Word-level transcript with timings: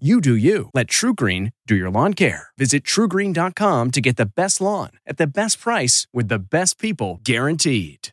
You 0.00 0.20
do 0.20 0.34
you. 0.34 0.70
Let 0.74 0.88
TrueGreen 0.88 1.52
do 1.68 1.76
your 1.76 1.88
lawn 1.88 2.14
care. 2.14 2.48
Visit 2.58 2.82
truegreen.com 2.82 3.92
to 3.92 4.00
get 4.00 4.16
the 4.16 4.26
best 4.26 4.60
lawn 4.60 4.90
at 5.06 5.18
the 5.18 5.26
best 5.28 5.60
price 5.60 6.08
with 6.12 6.26
the 6.26 6.40
best 6.40 6.80
people 6.80 7.20
guaranteed. 7.22 8.08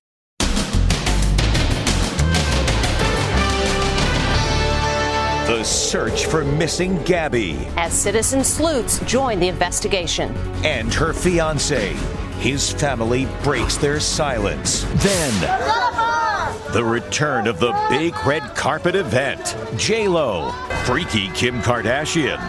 The 5.48 5.64
search 5.64 6.28
for 6.28 6.46
missing 6.46 7.02
Gabby 7.04 7.54
As 7.76 7.94
citizen 7.94 8.44
sleuths 8.44 9.00
join 9.06 9.40
the 9.40 9.48
investigation. 9.48 10.30
and 10.64 10.94
her 10.94 11.14
fiance. 11.14 11.94
His 12.42 12.72
family 12.72 13.28
breaks 13.44 13.78
their 13.78 14.00
silence. 14.00 14.82
Then, 14.96 15.42
the 16.74 16.84
return 16.84 17.46
of 17.46 17.60
the 17.60 17.72
big 17.88 18.16
red 18.26 18.42
carpet 18.56 18.96
event. 18.96 19.56
J-Lo, 19.78 20.52
freaky 20.84 21.28
Kim 21.36 21.62
Kardashian, 21.62 22.40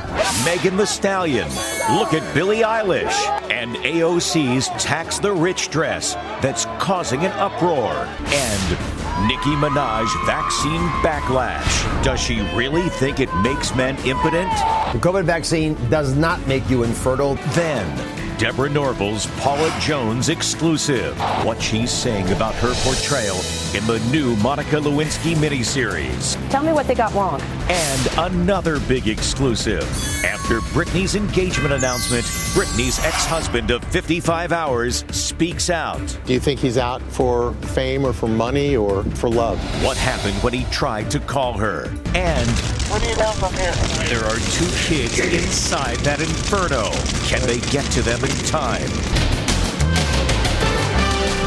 Megan 0.47 0.79
Thee 0.79 0.87
Stallion, 0.87 1.47
look 1.91 2.15
at 2.15 2.35
Billie 2.35 2.63
Eilish, 2.63 3.13
and 3.51 3.77
AOC's 3.77 4.69
tax 4.83 5.19
the 5.19 5.31
rich 5.31 5.69
dress 5.69 6.15
that's 6.41 6.65
causing 6.79 7.27
an 7.27 7.33
uproar. 7.33 7.93
And 7.93 9.29
Nicki 9.29 9.55
Minaj 9.57 10.09
vaccine 10.25 10.81
backlash. 11.05 12.03
Does 12.03 12.19
she 12.19 12.41
really 12.57 12.89
think 12.89 13.21
it 13.21 13.29
makes 13.43 13.75
men 13.75 13.97
impotent? 14.07 14.51
The 14.95 15.01
COVID 15.01 15.25
vaccine 15.25 15.75
does 15.91 16.17
not 16.17 16.45
make 16.47 16.69
you 16.71 16.83
infertile. 16.83 17.35
Then, 17.51 18.22
Deborah 18.43 18.69
Norville's 18.69 19.29
Paula 19.39 19.73
Jones 19.79 20.29
exclusive. 20.29 21.17
What 21.45 21.63
she's 21.63 21.93
saying 21.93 22.29
about 22.33 22.57
her 22.57 22.75
portrayal 22.79 23.37
in 23.73 23.87
the 23.87 24.05
new 24.11 24.35
Monica 24.43 24.81
Lewinsky 24.81 25.37
miniseries. 25.37 26.37
Tell 26.51 26.65
me 26.65 26.73
what 26.73 26.89
they 26.89 26.97
got 26.97 27.15
wrong. 27.15 27.41
And 27.75 28.35
another 28.35 28.79
big 28.81 29.09
exclusive. 29.09 29.83
After 30.27 30.61
Britney's 30.75 31.15
engagement 31.15 31.73
announcement, 31.73 32.25
Britney's 32.53 32.99
ex 32.99 33.25
husband 33.25 33.71
of 33.71 33.83
55 33.85 34.53
hours 34.53 35.07
speaks 35.11 35.71
out. 35.71 35.99
Do 36.27 36.35
you 36.35 36.41
think 36.41 36.61
he's 36.61 36.77
out 36.77 37.01
for 37.01 37.55
fame 37.73 38.05
or 38.05 38.13
for 38.13 38.29
money 38.29 38.77
or 38.77 39.05
for 39.05 39.31
love? 39.31 39.59
What 39.83 39.97
happened 39.97 40.35
when 40.43 40.53
he 40.53 40.65
tried 40.71 41.11
to 41.13 41.21
call 41.21 41.55
her? 41.55 41.85
And 42.15 42.47
What 42.91 43.01
do 43.01 43.09
you 43.09 43.17
know 43.17 43.31
from 43.33 43.55
here? 43.55 43.73
there 44.07 44.25
are 44.27 44.37
two 44.37 44.69
kids 44.85 45.19
inside 45.19 45.97
that 46.01 46.21
inferno. 46.21 46.91
Can 47.27 47.41
they 47.47 47.61
get 47.71 47.87
to 47.93 48.03
them 48.03 48.23
in 48.23 48.31
time? 48.45 48.91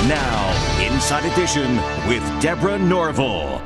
Now, 0.10 0.54
Inside 0.82 1.26
Edition 1.32 1.76
with 2.08 2.24
Deborah 2.42 2.80
Norville. 2.80 3.62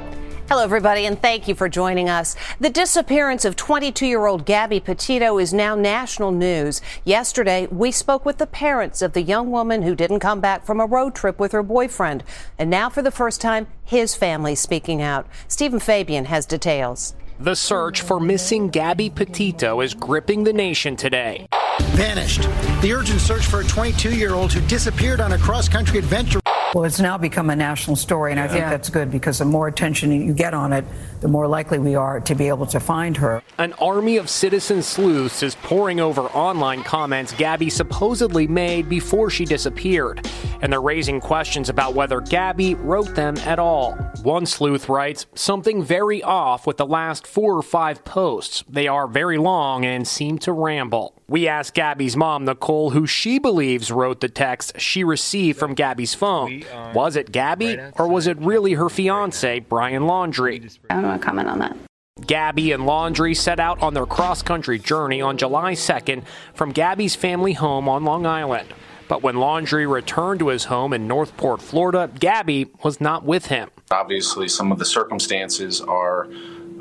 Hello, 0.49 0.63
everybody, 0.63 1.05
and 1.05 1.21
thank 1.21 1.47
you 1.47 1.53
for 1.53 1.69
joining 1.69 2.09
us. 2.09 2.35
The 2.59 2.71
disappearance 2.71 3.45
of 3.45 3.55
22 3.55 4.07
year 4.07 4.25
old 4.25 4.47
Gabby 4.47 4.79
Petito 4.79 5.37
is 5.37 5.53
now 5.53 5.75
national 5.75 6.31
news. 6.31 6.81
Yesterday, 7.05 7.67
we 7.67 7.91
spoke 7.91 8.25
with 8.25 8.39
the 8.39 8.47
parents 8.47 9.03
of 9.03 9.13
the 9.13 9.21
young 9.21 9.51
woman 9.51 9.83
who 9.83 9.93
didn't 9.93 10.21
come 10.21 10.41
back 10.41 10.65
from 10.65 10.79
a 10.79 10.87
road 10.87 11.13
trip 11.13 11.39
with 11.39 11.51
her 11.51 11.61
boyfriend. 11.61 12.23
And 12.57 12.67
now, 12.67 12.89
for 12.89 13.03
the 13.03 13.11
first 13.11 13.39
time, 13.39 13.67
his 13.83 14.15
family 14.15 14.55
speaking 14.55 15.03
out. 15.03 15.27
Stephen 15.47 15.79
Fabian 15.79 16.25
has 16.25 16.47
details. 16.47 17.13
The 17.39 17.55
search 17.55 18.01
for 18.01 18.19
missing 18.19 18.69
Gabby 18.69 19.11
Petito 19.11 19.81
is 19.81 19.93
gripping 19.93 20.45
the 20.45 20.53
nation 20.53 20.95
today. 20.95 21.45
Vanished. 21.91 22.41
The 22.81 22.91
urgent 22.91 23.21
search 23.21 23.45
for 23.45 23.59
a 23.59 23.65
22 23.65 24.15
year 24.15 24.33
old 24.33 24.51
who 24.51 24.61
disappeared 24.61 25.21
on 25.21 25.33
a 25.33 25.37
cross 25.37 25.69
country 25.69 25.99
adventure. 25.99 26.39
Well, 26.75 26.83
it's 26.83 26.99
now 26.99 27.17
become 27.17 27.49
a 27.49 27.55
national 27.55 27.95
story, 27.95 28.29
and 28.29 28.39
I 28.39 28.47
think 28.47 28.65
that's 28.65 28.91
good 28.91 29.09
because 29.09 29.39
the 29.39 29.45
more 29.45 29.67
attention 29.67 30.11
you 30.11 30.33
get 30.33 30.53
on 30.53 30.71
it, 30.71 30.85
the 31.19 31.27
more 31.27 31.47
likely 31.47 31.79
we 31.79 31.95
are 31.95 32.19
to 32.19 32.35
be 32.35 32.47
able 32.47 32.67
to 32.67 32.79
find 32.79 33.17
her. 33.17 33.41
An 33.57 33.73
army 33.73 34.17
of 34.17 34.29
citizen 34.29 34.83
sleuths 34.83 35.41
is 35.41 35.55
pouring 35.55 35.99
over 35.99 36.21
online 36.21 36.83
comments 36.83 37.33
Gabby 37.33 37.71
supposedly 37.71 38.45
made 38.45 38.87
before 38.87 39.31
she 39.31 39.45
disappeared, 39.45 40.29
and 40.61 40.71
they're 40.71 40.79
raising 40.79 41.19
questions 41.19 41.69
about 41.69 41.95
whether 41.95 42.21
Gabby 42.21 42.75
wrote 42.75 43.15
them 43.15 43.35
at 43.39 43.57
all. 43.57 43.93
One 44.21 44.45
sleuth 44.45 44.89
writes, 44.89 45.25
Something 45.33 45.83
very 45.83 46.21
off 46.21 46.67
with 46.67 46.77
the 46.77 46.85
last 46.85 47.25
four 47.25 47.57
or 47.57 47.63
five 47.63 48.05
posts. 48.05 48.63
They 48.69 48.87
are 48.87 49.07
very 49.07 49.39
long 49.39 49.85
and 49.85 50.07
seem 50.07 50.37
to 50.39 50.53
ramble. 50.53 51.15
We 51.27 51.47
asked 51.47 51.75
Gabby's 51.75 52.17
mom, 52.17 52.45
Nicole, 52.45 52.89
who 52.89 53.05
she 53.05 53.37
believes 53.37 53.91
wrote 53.91 54.19
the 54.19 54.29
text 54.29 54.79
she 54.79 55.03
received 55.03 55.59
from 55.59 55.75
Gabby's 55.75 56.15
phone. 56.15 56.58
Was 56.93 57.15
it 57.15 57.31
Gabby, 57.31 57.79
or 57.97 58.07
was 58.07 58.27
it 58.27 58.37
really 58.37 58.73
her 58.73 58.89
fiance, 58.89 59.59
Brian 59.59 60.03
Laundrie? 60.03 60.77
I 60.89 60.95
don't 60.95 61.03
want 61.03 61.21
to 61.21 61.25
comment 61.25 61.49
on 61.49 61.59
that. 61.59 61.77
Gabby 62.25 62.71
and 62.71 62.83
Laundrie 62.83 63.35
set 63.35 63.59
out 63.59 63.81
on 63.81 63.93
their 63.93 64.05
cross 64.05 64.41
country 64.41 64.77
journey 64.77 65.21
on 65.21 65.37
July 65.37 65.73
2nd 65.73 66.23
from 66.53 66.71
Gabby's 66.71 67.15
family 67.15 67.53
home 67.53 67.87
on 67.87 68.03
Long 68.03 68.25
Island. 68.25 68.73
But 69.07 69.23
when 69.23 69.35
Laundrie 69.35 69.91
returned 69.91 70.39
to 70.39 70.49
his 70.49 70.65
home 70.65 70.93
in 70.93 71.07
North 71.07 71.35
Port, 71.35 71.61
Florida, 71.61 72.11
Gabby 72.19 72.67
was 72.83 73.01
not 73.01 73.23
with 73.25 73.47
him. 73.47 73.71
Obviously, 73.89 74.47
some 74.47 74.71
of 74.71 74.77
the 74.77 74.85
circumstances 74.85 75.81
are 75.81 76.27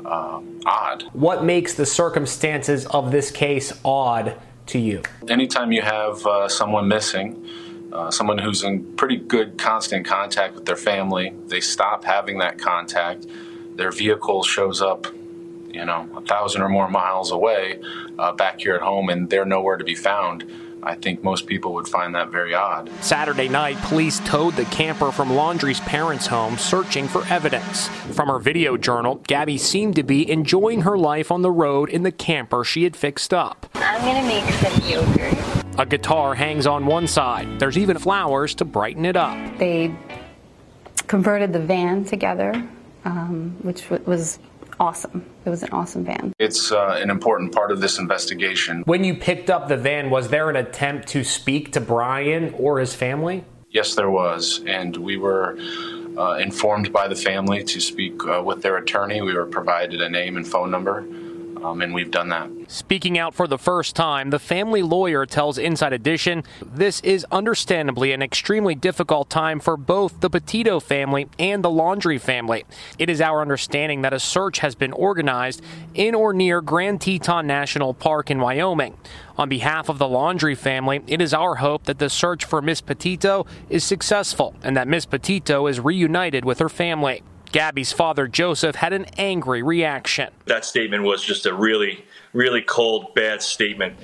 uh, 0.05 0.41
odd. 0.65 1.03
What 1.13 1.43
makes 1.43 1.73
the 1.73 1.87
circumstances 1.87 2.85
of 2.87 3.11
this 3.11 3.31
case 3.31 3.73
odd 3.83 4.35
to 4.67 4.77
you? 4.77 5.01
Anytime 5.27 5.71
you 5.71 5.81
have 5.81 6.25
uh, 6.27 6.47
someone 6.47 6.87
missing, 6.87 7.47
uh, 7.91 8.11
someone 8.11 8.37
who's 8.37 8.63
in 8.63 8.83
pretty 8.95 9.17
good 9.17 9.57
constant 9.57 10.05
contact 10.05 10.55
with 10.55 10.65
their 10.65 10.75
family, 10.75 11.33
they 11.47 11.59
stop 11.59 12.03
having 12.03 12.39
that 12.39 12.59
contact, 12.59 13.25
their 13.75 13.91
vehicle 13.91 14.43
shows 14.43 14.81
up, 14.81 15.07
you 15.71 15.85
know, 15.85 16.07
a 16.15 16.21
thousand 16.21 16.61
or 16.61 16.69
more 16.69 16.89
miles 16.89 17.31
away 17.31 17.79
uh, 18.17 18.31
back 18.33 18.59
here 18.59 18.75
at 18.75 18.81
home, 18.81 19.09
and 19.09 19.29
they're 19.29 19.45
nowhere 19.45 19.77
to 19.77 19.83
be 19.83 19.95
found. 19.95 20.49
I 20.81 20.95
think 20.95 21.23
most 21.23 21.45
people 21.45 21.73
would 21.73 21.87
find 21.87 22.15
that 22.15 22.29
very 22.29 22.53
odd. 22.53 22.89
Saturday 23.01 23.49
night, 23.49 23.77
police 23.81 24.19
towed 24.19 24.55
the 24.55 24.65
camper 24.65 25.11
from 25.11 25.33
Laundrie's 25.33 25.81
parents' 25.81 26.27
home 26.27 26.57
searching 26.57 27.07
for 27.07 27.25
evidence. 27.25 27.89
From 28.13 28.29
her 28.29 28.39
video 28.39 28.77
journal, 28.77 29.15
Gabby 29.27 29.57
seemed 29.57 29.95
to 29.95 30.03
be 30.03 30.29
enjoying 30.29 30.81
her 30.81 30.97
life 30.97 31.31
on 31.31 31.41
the 31.41 31.51
road 31.51 31.89
in 31.89 32.03
the 32.03 32.11
camper 32.11 32.63
she 32.63 32.83
had 32.83 32.95
fixed 32.95 33.33
up. 33.33 33.69
I'm 33.75 34.01
gonna 34.01 34.25
make 34.25 34.45
some 34.53 34.89
yogurt. 34.89 35.58
A 35.79 35.85
guitar 35.85 36.35
hangs 36.35 36.67
on 36.67 36.85
one 36.85 37.07
side. 37.07 37.57
There's 37.57 37.77
even 37.77 37.97
flowers 37.97 38.53
to 38.55 38.65
brighten 38.65 39.05
it 39.05 39.15
up. 39.15 39.57
They 39.57 39.95
converted 41.07 41.53
the 41.53 41.59
van 41.61 42.03
together, 42.03 42.51
um, 43.05 43.55
which 43.61 43.83
w- 43.83 44.03
was 44.05 44.39
awesome. 44.77 45.25
It 45.45 45.49
was 45.49 45.63
an 45.63 45.69
awesome 45.71 46.03
van. 46.03 46.33
It's 46.37 46.73
uh, 46.73 46.99
an 47.01 47.09
important 47.09 47.53
part 47.53 47.71
of 47.71 47.79
this 47.79 47.97
investigation. 47.97 48.81
When 48.87 49.05
you 49.05 49.15
picked 49.15 49.49
up 49.49 49.69
the 49.69 49.77
van, 49.77 50.09
was 50.09 50.27
there 50.27 50.49
an 50.49 50.57
attempt 50.57 51.07
to 51.09 51.23
speak 51.23 51.71
to 51.71 51.79
Brian 51.79 52.53
or 52.55 52.79
his 52.79 52.93
family? 52.93 53.45
Yes, 53.69 53.95
there 53.95 54.09
was, 54.09 54.61
and 54.67 54.97
we 54.97 55.15
were 55.15 55.57
uh, 56.17 56.33
informed 56.41 56.91
by 56.91 57.07
the 57.07 57.15
family 57.15 57.63
to 57.63 57.79
speak 57.79 58.21
uh, 58.25 58.43
with 58.43 58.61
their 58.63 58.75
attorney. 58.75 59.21
We 59.21 59.33
were 59.33 59.45
provided 59.45 60.01
a 60.01 60.09
name 60.09 60.35
and 60.35 60.45
phone 60.45 60.71
number, 60.71 61.05
um, 61.63 61.81
and 61.81 61.93
we've 61.93 62.11
done 62.11 62.29
that. 62.29 62.49
Speaking 62.67 63.17
out 63.17 63.33
for 63.33 63.47
the 63.47 63.57
first 63.57 63.95
time, 63.95 64.29
the 64.29 64.39
family 64.39 64.81
lawyer 64.81 65.25
tells 65.25 65.57
Inside 65.57 65.93
Edition 65.93 66.43
this 66.61 66.99
is 67.01 67.25
understandably 67.31 68.11
an 68.11 68.21
extremely 68.21 68.75
difficult 68.75 69.29
time 69.29 69.59
for 69.59 69.77
both 69.77 70.19
the 70.21 70.29
Petito 70.29 70.79
family 70.79 71.27
and 71.37 71.63
the 71.63 71.69
Laundrie 71.69 72.21
family. 72.21 72.65
It 72.97 73.09
is 73.09 73.21
our 73.21 73.41
understanding 73.41 74.01
that 74.01 74.13
a 74.13 74.19
search 74.19 74.59
has 74.59 74.75
been 74.75 74.93
organized 74.93 75.61
in 75.93 76.15
or 76.15 76.33
near 76.33 76.61
Grand 76.61 77.01
Teton 77.01 77.47
National 77.47 77.93
Park 77.93 78.29
in 78.29 78.39
Wyoming. 78.39 78.97
On 79.37 79.47
behalf 79.47 79.89
of 79.89 79.99
the 79.99 80.05
Laundrie 80.05 80.57
family, 80.57 81.01
it 81.07 81.21
is 81.21 81.33
our 81.33 81.55
hope 81.55 81.85
that 81.85 81.99
the 81.99 82.09
search 82.09 82.43
for 82.43 82.61
Miss 82.61 82.81
Petito 82.81 83.45
is 83.69 83.83
successful 83.83 84.53
and 84.63 84.75
that 84.75 84.87
Miss 84.87 85.05
Petito 85.05 85.67
is 85.67 85.79
reunited 85.79 86.43
with 86.43 86.59
her 86.59 86.69
family. 86.69 87.23
Gabby's 87.51 87.91
father, 87.91 88.27
Joseph, 88.27 88.75
had 88.75 88.93
an 88.93 89.05
angry 89.17 89.63
reaction. 89.63 90.29
That 90.45 90.65
statement 90.65 91.03
was 91.03 91.23
just 91.23 91.45
a 91.45 91.53
really, 91.53 92.05
really 92.33 92.61
cold, 92.61 93.13
bad 93.15 93.41
statement. 93.41 93.97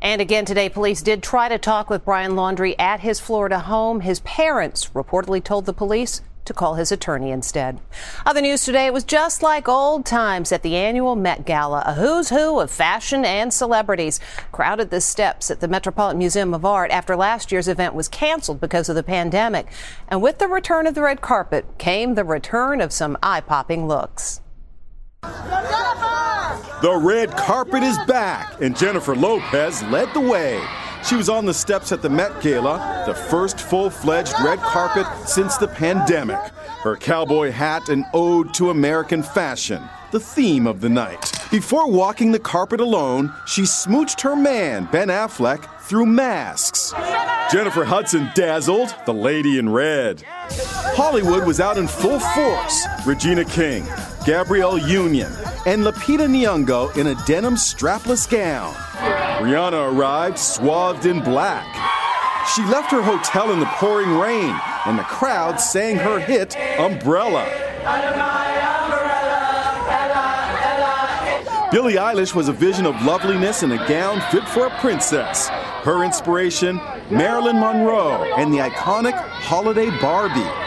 And 0.00 0.20
again 0.20 0.44
today, 0.44 0.68
police 0.68 1.00
did 1.00 1.22
try 1.22 1.48
to 1.48 1.58
talk 1.58 1.88
with 1.88 2.04
Brian 2.04 2.32
Laundrie 2.32 2.74
at 2.78 3.00
his 3.00 3.20
Florida 3.20 3.60
home. 3.60 4.00
His 4.00 4.20
parents 4.20 4.90
reportedly 4.90 5.42
told 5.42 5.64
the 5.64 5.72
police 5.72 6.22
to 6.44 6.52
call 6.52 6.74
his 6.74 6.92
attorney 6.92 7.30
instead. 7.30 7.80
Other 8.26 8.40
news 8.40 8.64
today, 8.64 8.86
it 8.86 8.92
was 8.92 9.04
just 9.04 9.42
like 9.42 9.68
old 9.68 10.04
times 10.04 10.52
at 10.52 10.62
the 10.62 10.76
annual 10.76 11.16
Met 11.16 11.46
Gala. 11.46 11.82
A 11.86 11.94
who's 11.94 12.30
who 12.30 12.60
of 12.60 12.70
fashion 12.70 13.24
and 13.24 13.52
celebrities 13.52 14.20
crowded 14.50 14.90
the 14.90 15.00
steps 15.00 15.50
at 15.50 15.60
the 15.60 15.68
Metropolitan 15.68 16.18
Museum 16.18 16.54
of 16.54 16.64
Art 16.64 16.90
after 16.90 17.16
last 17.16 17.52
year's 17.52 17.68
event 17.68 17.94
was 17.94 18.08
canceled 18.08 18.60
because 18.60 18.88
of 18.88 18.96
the 18.96 19.02
pandemic. 19.02 19.66
And 20.08 20.22
with 20.22 20.38
the 20.38 20.48
return 20.48 20.86
of 20.86 20.94
the 20.94 21.02
red 21.02 21.20
carpet 21.20 21.78
came 21.78 22.14
the 22.14 22.24
return 22.24 22.80
of 22.80 22.92
some 22.92 23.16
eye 23.22 23.40
popping 23.40 23.86
looks. 23.86 24.40
The 26.82 27.00
red 27.00 27.30
carpet 27.36 27.84
is 27.84 27.96
back, 28.08 28.60
and 28.60 28.76
Jennifer 28.76 29.14
Lopez 29.14 29.82
led 29.84 30.12
the 30.14 30.20
way. 30.20 30.60
She 31.04 31.16
was 31.16 31.28
on 31.28 31.46
the 31.46 31.54
steps 31.54 31.90
at 31.90 32.00
the 32.00 32.08
Met 32.08 32.40
Gala, 32.40 33.04
the 33.06 33.14
first 33.14 33.60
full 33.60 33.90
fledged 33.90 34.34
red 34.42 34.60
carpet 34.60 35.06
since 35.28 35.56
the 35.56 35.68
pandemic. 35.68 36.38
Her 36.82 36.96
cowboy 36.96 37.50
hat, 37.50 37.88
an 37.88 38.04
ode 38.14 38.54
to 38.54 38.70
American 38.70 39.22
fashion, 39.22 39.82
the 40.12 40.20
theme 40.20 40.66
of 40.66 40.80
the 40.80 40.88
night. 40.88 41.32
Before 41.50 41.90
walking 41.90 42.32
the 42.32 42.38
carpet 42.38 42.80
alone, 42.80 43.32
she 43.46 43.62
smooched 43.62 44.20
her 44.22 44.36
man, 44.36 44.88
Ben 44.90 45.08
Affleck, 45.08 45.68
through 45.82 46.06
masks. 46.06 46.92
Jennifer 47.50 47.84
Hudson 47.84 48.30
dazzled 48.34 48.94
the 49.04 49.12
lady 49.12 49.58
in 49.58 49.68
red. 49.68 50.22
Hollywood 50.94 51.46
was 51.46 51.60
out 51.60 51.78
in 51.78 51.88
full 51.88 52.20
force. 52.20 52.86
Regina 53.04 53.44
King, 53.44 53.84
Gabrielle 54.24 54.78
Union, 54.78 55.32
and 55.66 55.82
Lupita 55.84 56.26
Nyong'o 56.28 56.96
in 56.96 57.08
a 57.08 57.14
denim 57.26 57.54
strapless 57.54 58.30
gown. 58.30 58.74
Rihanna 59.42 59.92
arrived 59.92 60.38
swathed 60.38 61.04
in 61.04 61.20
black. 61.20 61.66
She 62.54 62.62
left 62.66 62.92
her 62.92 63.02
hotel 63.02 63.52
in 63.52 63.58
the 63.58 63.66
pouring 63.66 64.16
rain, 64.16 64.56
and 64.86 64.96
the 64.96 65.02
crowd 65.02 65.60
sang 65.60 65.96
her 65.96 66.20
hit 66.20 66.56
Umbrella. 66.78 67.44
Billie 71.72 71.94
Eilish 71.94 72.36
was 72.36 72.46
a 72.46 72.52
vision 72.52 72.86
of 72.86 72.94
loveliness 73.02 73.64
in 73.64 73.72
a 73.72 73.88
gown 73.88 74.20
fit 74.30 74.46
for 74.48 74.66
a 74.66 74.70
princess. 74.78 75.48
Her 75.48 76.04
inspiration, 76.04 76.76
Marilyn 77.10 77.58
Monroe 77.58 78.22
and 78.36 78.54
the 78.54 78.58
iconic 78.58 79.14
Holiday 79.14 79.90
Barbie. 79.98 80.61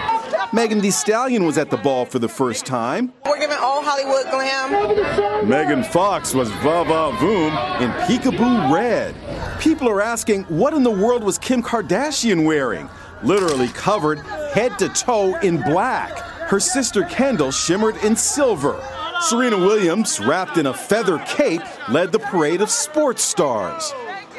Megan 0.55 0.79
Thee 0.79 0.89
Stallion 0.89 1.43
was 1.43 1.57
at 1.57 1.69
the 1.69 1.75
ball 1.75 2.05
for 2.05 2.17
the 2.17 2.29
first 2.29 2.65
time. 2.65 3.11
We're 3.25 3.39
giving 3.41 3.57
all 3.57 3.83
Hollywood 3.83 4.31
glam. 4.31 5.49
Megan 5.49 5.83
Fox 5.83 6.33
was 6.33 6.49
va 6.49 6.85
va 6.85 7.11
voom 7.17 7.81
in 7.81 7.91
peekaboo 8.07 8.73
red. 8.73 9.13
People 9.59 9.89
are 9.89 10.01
asking, 10.01 10.43
what 10.43 10.73
in 10.73 10.81
the 10.81 10.89
world 10.89 11.25
was 11.25 11.37
Kim 11.37 11.61
Kardashian 11.61 12.45
wearing? 12.45 12.89
Literally 13.21 13.67
covered 13.67 14.19
head 14.53 14.79
to 14.79 14.87
toe 14.87 15.37
in 15.39 15.61
black. 15.63 16.17
Her 16.47 16.61
sister 16.61 17.03
Kendall 17.03 17.51
shimmered 17.51 17.97
in 17.97 18.15
silver. 18.15 18.81
Serena 19.23 19.57
Williams, 19.57 20.21
wrapped 20.21 20.57
in 20.57 20.67
a 20.67 20.73
feather 20.73 21.17
cape, 21.27 21.63
led 21.89 22.13
the 22.13 22.19
parade 22.19 22.61
of 22.61 22.69
sports 22.69 23.25
stars, 23.25 23.91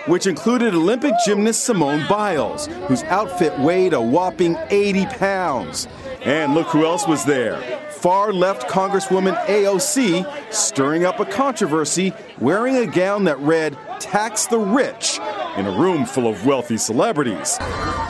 which 0.06 0.26
included 0.26 0.74
Olympic 0.74 1.12
gymnast 1.26 1.64
Simone 1.64 2.06
Biles, 2.08 2.68
whose 2.88 3.02
outfit 3.04 3.58
weighed 3.58 3.92
a 3.92 4.00
whopping 4.00 4.56
80 4.70 5.04
pounds. 5.18 5.86
And 6.26 6.54
look 6.54 6.66
who 6.66 6.84
else 6.84 7.06
was 7.06 7.24
there 7.24 7.76
far 8.06 8.32
left 8.32 8.68
Congresswoman 8.68 9.36
AOC 9.46 10.52
stirring 10.52 11.04
up 11.04 11.18
a 11.18 11.24
controversy 11.24 12.12
wearing 12.38 12.76
a 12.76 12.86
gown 12.86 13.24
that 13.24 13.38
read, 13.40 13.76
Tax 13.98 14.46
the 14.46 14.58
Rich, 14.58 15.18
in 15.56 15.66
a 15.66 15.70
room 15.70 16.04
full 16.04 16.28
of 16.28 16.46
wealthy 16.46 16.76
celebrities. 16.76 17.58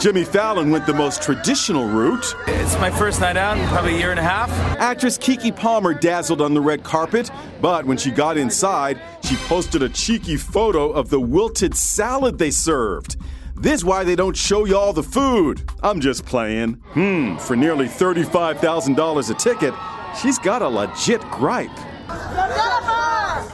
Jimmy 0.01 0.25
Fallon 0.25 0.71
went 0.71 0.85
the 0.85 0.93
most 0.93 1.23
traditional 1.23 1.87
route. 1.87 2.35
It's 2.49 2.77
my 2.79 2.91
first 2.91 3.21
night 3.21 3.37
out 3.37 3.57
in 3.57 3.67
probably 3.69 3.95
a 3.95 3.99
year 3.99 4.11
and 4.11 4.21
a 4.21 4.23
half. 4.23 4.51
Actress 4.79 5.17
Keke 5.17 5.55
Palmer 5.57 5.95
dazzled 5.95 6.43
on 6.43 6.53
the 6.53 6.61
red 6.61 6.83
carpet, 6.83 7.31
but 7.61 7.87
when 7.87 7.97
she 7.97 8.11
got 8.11 8.37
inside, 8.37 9.01
she 9.23 9.37
posted 9.49 9.83
a 9.83 9.89
cheeky 9.89 10.37
photo 10.37 10.91
of 10.91 11.09
the 11.09 11.21
wilted 11.21 11.75
salad 11.75 12.39
they 12.39 12.51
served. 12.51 13.17
This 13.59 13.81
is 13.81 13.85
why 13.85 14.05
they 14.05 14.17
don't 14.17 14.37
show 14.37 14.67
you 14.67 14.77
all 14.77 14.93
the 14.93 15.03
food. 15.03 15.63
I'm 15.83 16.01
just 16.01 16.27
playing. 16.27 16.75
Hmm, 16.93 17.39
for 17.39 17.57
nearly 17.57 17.87
$35,000 17.87 19.31
a 19.31 19.35
ticket, 19.35 19.75
she's 20.21 20.39
got 20.39 20.61
a 20.61 20.69
legit 20.69 21.23
gripe. 21.31 21.71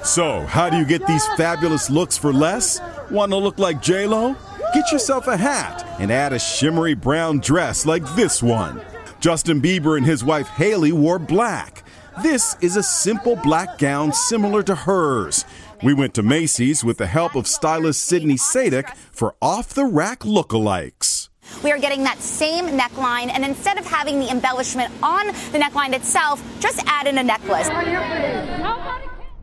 So, 0.05 0.41
how 0.41 0.69
do 0.69 0.77
you 0.77 0.85
get 0.85 1.07
these 1.07 1.25
fabulous 1.37 1.89
looks 1.89 2.19
for 2.19 2.33
less? 2.33 2.81
Want 3.13 3.31
to 3.31 3.37
look 3.37 3.61
like 3.61 3.81
J-Lo? 3.81 4.35
Get 4.75 4.91
yourself 4.91 5.29
a 5.29 5.37
hat 5.37 5.87
and 6.01 6.11
add 6.11 6.33
a 6.33 6.39
shimmery 6.39 6.95
brown 6.95 7.39
dress 7.39 7.87
like 7.87 8.05
this 8.17 8.43
one. 8.43 8.83
Justin 9.21 9.63
Bieber 9.63 9.97
and 9.97 10.05
his 10.05 10.25
wife 10.25 10.49
Hailey 10.49 10.91
wore 10.91 11.21
black. 11.21 11.85
This 12.23 12.57
is 12.61 12.77
a 12.77 12.83
simple 12.83 13.37
black 13.37 13.79
gown 13.79 14.13
similar 14.13 14.65
to 14.65 14.75
hers. 14.75 15.45
We 15.83 15.95
went 15.95 16.15
to 16.15 16.23
Macy's 16.23 16.85
with 16.85 16.99
the 16.99 17.09
help 17.09 17.35
of 17.35 17.49
stylist 17.49 18.05
Sydney 18.05 18.37
Sadik 18.37 18.89
for 19.11 19.35
off 19.43 19.75
the 19.75 19.85
rack 19.85 20.21
lookalikes. 20.21 21.29
We 21.65 21.73
are 21.73 21.79
getting 21.79 22.05
that 22.05 22.21
same 22.21 22.67
neckline, 22.79 23.31
and 23.31 23.45
instead 23.45 23.79
of 23.79 23.85
having 23.85 24.21
the 24.21 24.31
embellishment 24.31 24.93
on 25.03 25.27
the 25.27 25.59
neckline 25.59 25.93
itself, 25.93 26.41
just 26.61 26.81
add 26.87 27.09
in 27.09 27.19
a 27.19 27.23
necklace. 27.25 27.69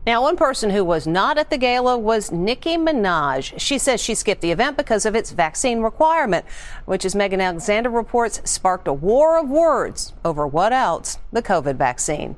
Now, 0.06 0.22
one 0.22 0.38
person 0.38 0.70
who 0.70 0.82
was 0.82 1.06
not 1.06 1.36
at 1.36 1.50
the 1.50 1.58
gala 1.58 1.98
was 1.98 2.32
Nicki 2.32 2.78
Minaj. 2.78 3.60
She 3.60 3.76
says 3.76 4.00
she 4.00 4.14
skipped 4.14 4.40
the 4.40 4.50
event 4.50 4.78
because 4.78 5.04
of 5.04 5.14
its 5.14 5.32
vaccine 5.32 5.82
requirement, 5.82 6.46
which, 6.86 7.04
as 7.04 7.14
Megan 7.14 7.42
Alexander 7.42 7.90
reports, 7.90 8.40
sparked 8.50 8.88
a 8.88 8.94
war 8.94 9.38
of 9.38 9.50
words 9.50 10.14
over 10.24 10.46
what 10.46 10.72
else? 10.72 11.18
The 11.32 11.42
COVID 11.42 11.76
vaccine. 11.76 12.36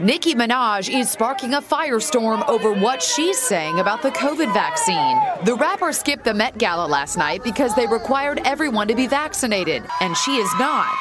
Nicki 0.00 0.34
Minaj 0.34 0.92
is 0.92 1.08
sparking 1.08 1.54
a 1.54 1.62
firestorm 1.62 2.46
over 2.48 2.72
what 2.72 3.00
she's 3.00 3.38
saying 3.38 3.78
about 3.78 4.02
the 4.02 4.10
COVID 4.10 4.52
vaccine. 4.52 5.20
The 5.44 5.54
rapper 5.54 5.92
skipped 5.92 6.24
the 6.24 6.34
Met 6.34 6.58
Gala 6.58 6.86
last 6.86 7.16
night 7.16 7.44
because 7.44 7.76
they 7.76 7.86
required 7.86 8.40
everyone 8.44 8.88
to 8.88 8.96
be 8.96 9.06
vaccinated, 9.06 9.84
and 10.00 10.16
she 10.16 10.38
is 10.38 10.50
not. 10.58 10.98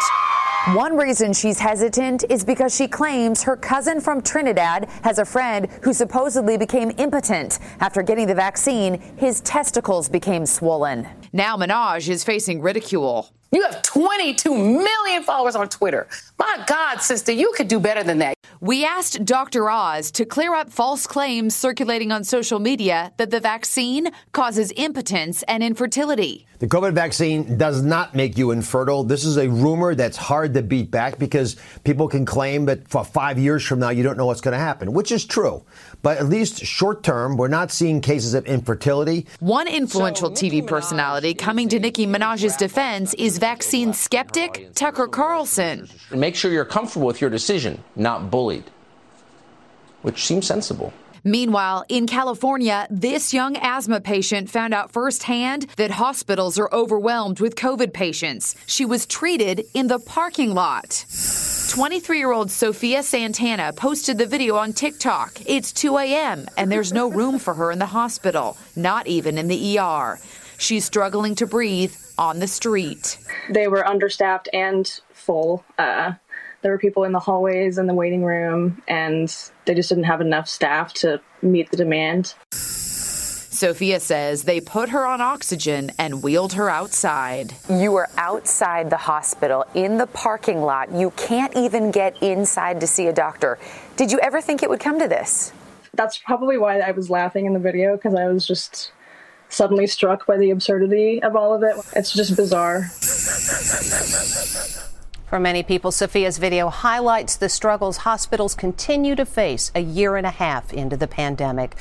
One 0.76 0.96
reason 0.96 1.34
she's 1.34 1.58
hesitant 1.58 2.26
is 2.30 2.46
because 2.46 2.76
she 2.76 2.88
claims 2.88 3.42
her 3.42 3.58
cousin 3.58 4.00
from 4.00 4.22
Trinidad 4.22 4.88
has 5.04 5.18
a 5.18 5.26
friend 5.26 5.68
who 5.82 5.92
supposedly 5.92 6.56
became 6.56 6.92
impotent. 7.00 7.58
After 7.80 8.04
getting 8.04 8.28
the 8.28 8.36
vaccine, 8.36 9.02
his 9.18 9.42
testicles 9.42 10.08
became 10.08 10.46
swollen. 10.46 11.08
Now 11.34 11.58
Minaj 11.58 12.08
is 12.10 12.24
facing 12.24 12.62
ridicule. 12.62 13.34
You 13.54 13.62
have 13.62 13.84
22 13.84 14.52
million 14.52 15.22
followers 15.22 15.56
on 15.56 15.70
Twitter. 15.70 16.08
My 16.40 16.64
God, 16.66 17.02
sister, 17.02 17.32
you 17.32 17.54
could 17.56 17.68
do 17.68 17.80
better 17.80 18.04
than 18.04 18.18
that. 18.18 18.34
We 18.62 18.84
asked 18.84 19.26
Dr. 19.26 19.70
Oz 19.70 20.10
to 20.14 20.26
clear 20.26 20.56
up 20.56 20.72
false 20.72 21.06
claims 21.06 21.56
circulating 21.56 22.12
on 22.12 22.24
social 22.24 22.58
media 22.58 23.12
that 23.18 23.30
the 23.30 23.40
vaccine 23.40 24.10
causes 24.32 24.74
impotence 24.76 25.44
and 25.44 25.62
infertility. 25.62 26.48
The 26.64 26.70
COVID 26.70 26.94
vaccine 26.94 27.58
does 27.58 27.82
not 27.82 28.16
make 28.16 28.38
you 28.38 28.52
infertile. 28.52 29.04
This 29.04 29.26
is 29.26 29.36
a 29.36 29.50
rumor 29.50 29.96
that's 29.96 30.16
hard 30.16 30.54
to 30.54 30.62
beat 30.62 30.90
back 30.90 31.20
because 31.20 31.58
people 31.84 32.08
can 32.08 32.26
claim 32.26 32.68
that 32.68 32.88
for 32.88 33.04
five 33.04 33.38
years 33.38 33.66
from 33.66 33.80
now 33.80 33.90
you 33.90 34.02
don't 34.02 34.16
know 34.16 34.26
what's 34.26 34.40
going 34.40 34.54
to 34.54 34.58
happen, 34.58 34.94
which 34.94 35.12
is 35.12 35.26
true. 35.26 35.62
But 36.04 36.20
at 36.20 36.28
least 36.28 36.64
short 36.64 37.04
term, 37.04 37.36
we're 37.36 37.50
not 37.50 37.70
seeing 37.70 38.00
cases 38.00 38.34
of 38.34 38.46
infertility. 38.46 39.26
One 39.42 39.68
influential 39.68 40.32
TV 40.32 40.66
personality 40.66 41.34
coming 41.34 41.68
to 41.68 41.82
Nicki 41.82 42.08
Minaj's 42.08 42.56
defense 42.56 43.14
is 43.16 43.40
vaccine 43.40 43.92
skeptic 43.92 44.70
Tucker 44.74 45.08
Carlson. 45.08 45.90
Make 46.12 46.34
sure 46.34 46.50
you're 46.50 46.64
comfortable 46.64 47.08
with 47.08 47.20
your 47.20 47.30
decision, 47.30 47.84
not 47.98 48.32
bullied, 48.32 48.64
which 50.02 50.24
seems 50.24 50.48
sensible. 50.48 50.94
Meanwhile, 51.24 51.86
in 51.88 52.06
California, 52.06 52.86
this 52.90 53.34
young 53.34 53.56
asthma 53.58 54.02
patient 54.02 54.50
found 54.50 54.74
out 54.74 54.92
firsthand 54.92 55.68
that 55.78 55.92
hospitals 55.92 56.60
are 56.60 56.70
overwhelmed 56.74 57.40
with 57.40 57.56
COVID 57.56 57.94
patients. 57.94 58.56
She 58.66 58.84
was 58.84 59.06
treated 59.06 59.64
in 59.74 59.88
the 59.88 60.00
parking 60.00 60.54
lot. 60.54 61.06
23 61.70 62.18
year 62.18 62.32
old 62.32 62.52
Sophia 62.52 63.02
Santana 63.02 63.72
posted 63.74 64.18
the 64.18 64.26
video 64.26 64.58
on 64.58 64.74
TikTok. 64.74 65.40
It's 65.46 65.72
2 65.72 65.98
a.m., 65.98 66.46
and 66.58 66.72
there's 66.72 66.92
no 66.92 67.10
room 67.10 67.40
for 67.40 67.54
her 67.54 67.72
in 67.72 67.80
the 67.80 67.86
hospital, 67.86 68.58
not 68.76 69.08
even 69.08 69.38
in 69.38 69.48
the 69.48 69.80
ER. 69.80 70.20
She's 70.58 70.86
struggling 70.86 71.36
to 71.36 71.48
breathe 71.48 71.96
on 72.18 72.40
the 72.40 72.48
street. 72.48 73.18
They 73.50 73.68
were 73.68 73.88
understaffed 73.88 74.50
and 74.54 74.88
full. 75.12 75.64
Uh, 75.80 76.14
there 76.64 76.72
were 76.72 76.80
people 76.80 77.04
in 77.04 77.12
the 77.12 77.20
hallways 77.20 77.78
and 77.78 77.88
the 77.88 77.94
waiting 77.94 78.24
room, 78.24 78.82
and 78.88 79.34
they 79.66 79.76
just 79.76 79.90
didn't 79.90 80.06
have 80.06 80.22
enough 80.22 80.48
staff 80.50 80.94
to 80.94 81.22
meet 81.42 81.70
the 81.70 81.78
demand. 81.78 82.34
Sophia 82.52 84.00
says 84.00 84.44
they 84.44 84.60
put 84.60 84.90
her 84.90 85.06
on 85.06 85.22
oxygen 85.22 85.92
and 86.00 86.24
wheeled 86.24 86.54
her 86.54 86.70
outside. 86.70 87.54
You 87.70 87.92
were 87.92 88.10
outside 88.18 88.90
the 88.90 88.98
hospital 88.98 89.66
in 89.76 89.98
the 89.98 90.08
parking 90.08 90.62
lot. 90.62 90.92
You 90.92 91.12
can't 91.12 91.56
even 91.56 91.92
get 91.92 92.22
inside 92.22 92.82
to 92.82 92.88
see 92.88 93.08
a 93.08 93.14
doctor. 93.14 93.60
Did 93.96 94.12
you 94.12 94.20
ever 94.20 94.42
think 94.42 94.64
it 94.64 94.70
would 94.70 94.80
come 94.80 95.00
to 95.00 95.08
this? 95.08 95.54
That's 95.94 96.18
probably 96.18 96.58
why 96.58 96.80
I 96.80 96.92
was 96.92 97.10
laughing 97.10 97.46
in 97.46 97.54
the 97.54 97.60
video 97.60 97.96
because 97.96 98.16
I 98.16 98.26
was 98.28 98.48
just 98.48 98.92
suddenly 99.50 99.86
struck 99.86 100.26
by 100.26 100.38
the 100.38 100.50
absurdity 100.50 101.22
of 101.22 101.36
all 101.36 101.54
of 101.54 101.62
it. 101.62 101.76
It's 101.96 102.12
just 102.12 102.36
bizarre. 102.36 102.90
For 105.34 105.40
many 105.40 105.64
people, 105.64 105.92
Sophia's 105.92 106.38
video 106.38 106.70
highlights 106.70 107.38
the 107.38 107.50
struggles 107.50 107.98
hospitals 107.98 108.54
continue 108.54 109.16
to 109.16 109.26
face 109.26 109.72
a 109.74 109.80
year 109.80 110.16
and 110.16 110.28
a 110.28 110.30
half 110.30 110.72
into 110.72 110.96
the 110.96 111.08
pandemic. 111.08 111.76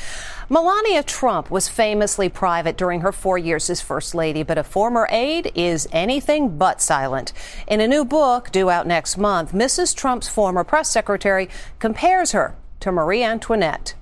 Melania 0.48 1.02
Trump 1.02 1.50
was 1.50 1.68
famously 1.68 2.30
private 2.30 2.78
during 2.78 3.02
her 3.02 3.12
four 3.12 3.36
years 3.36 3.68
as 3.68 3.82
First 3.82 4.14
Lady, 4.14 4.42
but 4.42 4.56
a 4.56 4.64
former 4.64 5.06
aide 5.10 5.52
is 5.54 5.86
anything 5.92 6.56
but 6.56 6.80
silent. 6.80 7.34
In 7.66 7.82
a 7.82 7.86
new 7.86 8.06
book 8.06 8.50
due 8.52 8.70
out 8.70 8.86
next 8.86 9.18
month, 9.18 9.52
Mrs. 9.52 9.94
Trump's 9.94 10.28
former 10.28 10.64
press 10.64 10.88
secretary 10.88 11.50
compares 11.78 12.32
her 12.32 12.56
to 12.80 12.90
Marie 12.90 13.22
Antoinette. 13.22 13.92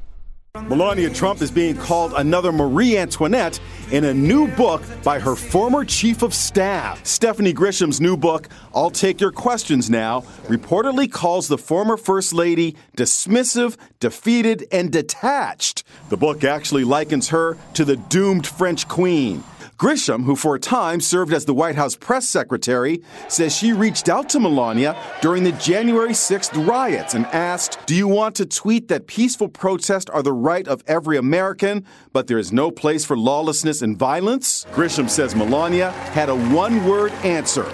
Melania 0.56 1.08
Trump 1.08 1.42
is 1.42 1.50
being 1.52 1.76
called 1.76 2.12
another 2.14 2.50
Marie 2.50 2.98
Antoinette 2.98 3.60
in 3.92 4.02
a 4.02 4.12
new 4.12 4.48
book 4.56 4.82
by 5.04 5.20
her 5.20 5.36
former 5.36 5.84
chief 5.84 6.22
of 6.22 6.34
staff. 6.34 7.06
Stephanie 7.06 7.52
Grisham's 7.52 8.00
new 8.00 8.16
book, 8.16 8.48
I'll 8.74 8.90
Take 8.90 9.20
Your 9.20 9.30
Questions 9.30 9.88
Now, 9.88 10.22
reportedly 10.48 11.08
calls 11.08 11.46
the 11.46 11.56
former 11.56 11.96
First 11.96 12.32
Lady 12.32 12.74
dismissive, 12.96 13.76
defeated, 14.00 14.66
and 14.72 14.90
detached. 14.90 15.84
The 16.08 16.16
book 16.16 16.42
actually 16.42 16.82
likens 16.82 17.28
her 17.28 17.56
to 17.74 17.84
the 17.84 17.96
doomed 17.96 18.44
French 18.44 18.88
queen. 18.88 19.44
Grisham, 19.80 20.24
who 20.24 20.36
for 20.36 20.56
a 20.56 20.60
time 20.60 21.00
served 21.00 21.32
as 21.32 21.46
the 21.46 21.54
White 21.54 21.74
House 21.74 21.96
press 21.96 22.28
secretary, 22.28 23.02
says 23.28 23.56
she 23.56 23.72
reached 23.72 24.10
out 24.10 24.28
to 24.28 24.38
Melania 24.38 24.94
during 25.22 25.42
the 25.42 25.52
January 25.52 26.10
6th 26.10 26.66
riots 26.68 27.14
and 27.14 27.24
asked, 27.28 27.78
Do 27.86 27.94
you 27.94 28.06
want 28.06 28.34
to 28.34 28.44
tweet 28.44 28.88
that 28.88 29.06
peaceful 29.06 29.48
protests 29.48 30.10
are 30.10 30.22
the 30.22 30.34
right 30.34 30.68
of 30.68 30.84
every 30.86 31.16
American, 31.16 31.86
but 32.12 32.26
there 32.26 32.36
is 32.36 32.52
no 32.52 32.70
place 32.70 33.06
for 33.06 33.16
lawlessness 33.16 33.80
and 33.80 33.98
violence? 33.98 34.66
Grisham 34.72 35.08
says 35.08 35.34
Melania 35.34 35.92
had 36.12 36.28
a 36.28 36.36
one 36.36 36.84
word 36.84 37.12
answer 37.24 37.64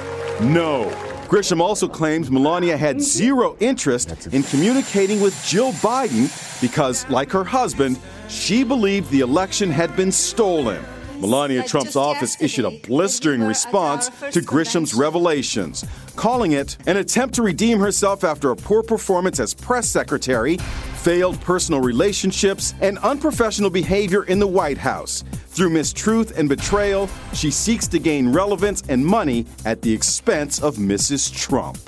no. 0.40 0.90
Grisham 1.28 1.60
also 1.60 1.88
claims 1.88 2.30
Melania 2.30 2.76
had 2.76 3.00
zero 3.00 3.56
interest 3.58 4.28
in 4.32 4.44
communicating 4.44 5.20
with 5.20 5.34
Jill 5.44 5.72
Biden 5.72 6.30
because, 6.60 7.08
like 7.08 7.32
her 7.32 7.42
husband, 7.42 7.98
she 8.28 8.62
believed 8.62 9.10
the 9.10 9.20
election 9.20 9.70
had 9.70 9.96
been 9.96 10.12
stolen. 10.12 10.84
Melania 11.20 11.64
Trump's 11.64 11.96
office 11.96 12.40
issued 12.40 12.64
a 12.64 12.70
blistering 12.70 13.42
response 13.42 14.10
to 14.32 14.40
Grisham's 14.40 14.94
revelations, 14.94 15.84
calling 16.14 16.52
it 16.52 16.76
an 16.86 16.96
attempt 16.96 17.34
to 17.36 17.42
redeem 17.42 17.78
herself 17.78 18.24
after 18.24 18.50
a 18.50 18.56
poor 18.56 18.82
performance 18.82 19.40
as 19.40 19.54
press 19.54 19.88
secretary, 19.88 20.56
failed 20.96 21.40
personal 21.40 21.80
relationships, 21.80 22.74
and 22.80 22.98
unprofessional 22.98 23.70
behavior 23.70 24.24
in 24.24 24.38
the 24.38 24.46
White 24.46 24.78
House. 24.78 25.24
Through 25.48 25.70
mistruth 25.70 26.36
and 26.36 26.48
betrayal, 26.48 27.08
she 27.32 27.50
seeks 27.50 27.86
to 27.88 27.98
gain 27.98 28.32
relevance 28.32 28.82
and 28.88 29.04
money 29.04 29.46
at 29.64 29.82
the 29.82 29.92
expense 29.92 30.62
of 30.62 30.76
Mrs. 30.76 31.34
Trump. 31.34 31.78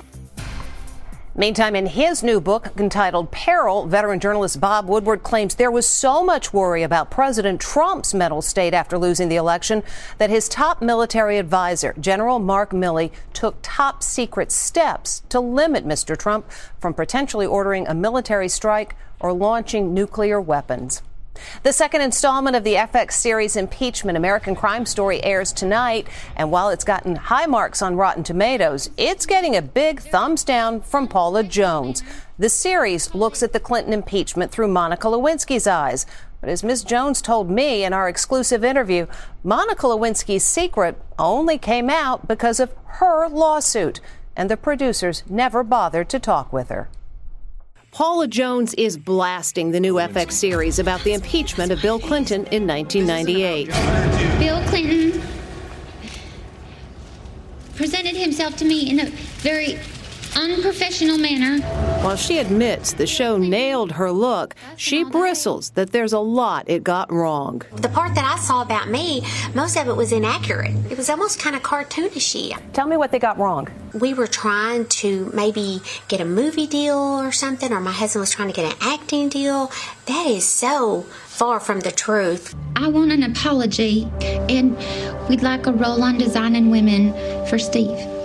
Meantime, 1.39 1.73
in 1.73 1.85
his 1.85 2.21
new 2.21 2.41
book 2.41 2.73
entitled 2.77 3.31
Peril, 3.31 3.85
veteran 3.85 4.19
journalist 4.19 4.59
Bob 4.59 4.89
Woodward 4.89 5.23
claims 5.23 5.55
there 5.55 5.71
was 5.71 5.87
so 5.87 6.21
much 6.21 6.51
worry 6.51 6.83
about 6.83 7.09
President 7.09 7.61
Trump's 7.61 8.13
mental 8.13 8.41
state 8.41 8.73
after 8.73 8.97
losing 8.97 9.29
the 9.29 9.37
election 9.37 9.81
that 10.17 10.29
his 10.29 10.49
top 10.49 10.81
military 10.81 11.37
advisor, 11.37 11.95
General 11.97 12.39
Mark 12.39 12.71
Milley, 12.71 13.11
took 13.31 13.55
top 13.61 14.03
secret 14.03 14.51
steps 14.51 15.23
to 15.29 15.39
limit 15.39 15.87
Mr. 15.87 16.17
Trump 16.17 16.51
from 16.77 16.93
potentially 16.93 17.45
ordering 17.45 17.87
a 17.87 17.93
military 17.93 18.49
strike 18.49 18.97
or 19.21 19.31
launching 19.31 19.93
nuclear 19.93 20.41
weapons. 20.41 21.01
The 21.63 21.73
second 21.73 22.01
installment 22.01 22.55
of 22.55 22.63
the 22.63 22.75
FX 22.75 23.13
series 23.13 23.55
Impeachment 23.55 24.17
American 24.17 24.55
Crime 24.55 24.85
Story 24.85 25.23
airs 25.23 25.51
tonight, 25.51 26.07
and 26.35 26.51
while 26.51 26.69
it's 26.69 26.83
gotten 26.83 27.15
high 27.15 27.45
marks 27.45 27.81
on 27.81 27.95
Rotten 27.95 28.23
Tomatoes, 28.23 28.89
it's 28.97 29.25
getting 29.25 29.55
a 29.55 29.61
big 29.61 30.01
thumbs 30.01 30.43
down 30.43 30.81
from 30.81 31.07
Paula 31.07 31.43
Jones. 31.43 32.03
The 32.37 32.49
series 32.49 33.13
looks 33.13 33.43
at 33.43 33.53
the 33.53 33.59
Clinton 33.59 33.93
impeachment 33.93 34.51
through 34.51 34.69
Monica 34.69 35.07
Lewinsky's 35.07 35.67
eyes. 35.67 36.05
But 36.41 36.49
as 36.49 36.63
Ms. 36.63 36.83
Jones 36.83 37.21
told 37.21 37.49
me 37.49 37.83
in 37.83 37.91
our 37.91 38.07
exclusive 38.07 38.63
interview, 38.63 39.07
Monica 39.43 39.87
Lewinsky's 39.87 40.43
secret 40.43 40.97
only 41.17 41.57
came 41.57 41.89
out 41.89 42.27
because 42.27 42.61
of 42.61 42.73
her 42.85 43.27
lawsuit, 43.27 43.99
and 44.37 44.49
the 44.49 44.55
producers 44.55 45.23
never 45.29 45.63
bothered 45.63 46.09
to 46.09 46.19
talk 46.19 46.53
with 46.53 46.69
her. 46.69 46.89
Paula 47.91 48.27
Jones 48.27 48.75
is 48.75 48.97
blasting 48.97 49.71
the 49.71 49.79
new 49.79 49.95
FX 49.95 50.33
series 50.33 50.77
about 50.77 51.03
the 51.03 51.13
impeachment 51.13 51.71
of 51.71 51.81
Bill 51.81 51.99
Clinton 51.99 52.45
in 52.47 52.67
1998. 52.67 53.67
Bill 54.39 54.61
Clinton 54.69 55.21
presented 57.75 58.15
himself 58.15 58.55
to 58.57 58.65
me 58.65 58.91
in 58.91 58.99
a 58.99 59.09
very 59.41 59.79
unprofessional 60.35 61.17
manner. 61.17 61.63
While 62.03 62.15
she 62.15 62.37
admits 62.37 62.93
the 62.93 63.05
show 63.05 63.37
nailed 63.37 63.91
her 63.93 64.11
look, 64.11 64.55
she 64.77 65.03
bristles 65.03 65.71
that 65.71 65.91
there's 65.91 66.13
a 66.13 66.19
lot 66.19 66.69
it 66.69 66.83
got 66.83 67.11
wrong. 67.11 67.61
The 67.75 67.89
part 67.89 68.15
that 68.15 68.23
I 68.23 68.39
saw 68.39 68.61
about 68.61 68.89
me, 68.89 69.23
most 69.53 69.75
of 69.75 69.87
it 69.87 69.95
was 69.95 70.11
inaccurate. 70.11 70.73
It 70.89 70.97
was 70.97 71.09
almost 71.09 71.39
kind 71.39 71.55
of 71.55 71.61
cartoonishy. 71.61 72.57
Tell 72.73 72.87
me 72.87 72.97
what 72.97 73.11
they 73.11 73.19
got 73.19 73.37
wrong. 73.37 73.67
We 73.93 74.13
were 74.13 74.27
trying 74.27 74.85
to 74.85 75.31
maybe 75.33 75.81
get 76.07 76.21
a 76.21 76.25
movie 76.25 76.67
deal 76.67 76.97
or 76.97 77.31
something, 77.31 77.73
or 77.73 77.81
my 77.81 77.91
husband 77.91 78.21
was 78.21 78.31
trying 78.31 78.49
to 78.49 78.53
get 78.53 78.71
an 78.71 78.77
acting 78.81 79.29
deal. 79.29 79.71
That 80.05 80.25
is 80.27 80.47
so 80.47 81.01
far 81.25 81.59
from 81.59 81.79
the 81.81 81.91
truth. 81.91 82.55
I 82.75 82.87
want 82.87 83.11
an 83.11 83.23
apology, 83.23 84.09
and 84.21 84.77
we'd 85.27 85.41
like 85.41 85.67
a 85.67 85.71
role 85.71 86.03
on 86.03 86.17
Designing 86.17 86.69
Women 86.69 87.13
for 87.47 87.57
Steve. 87.59 88.18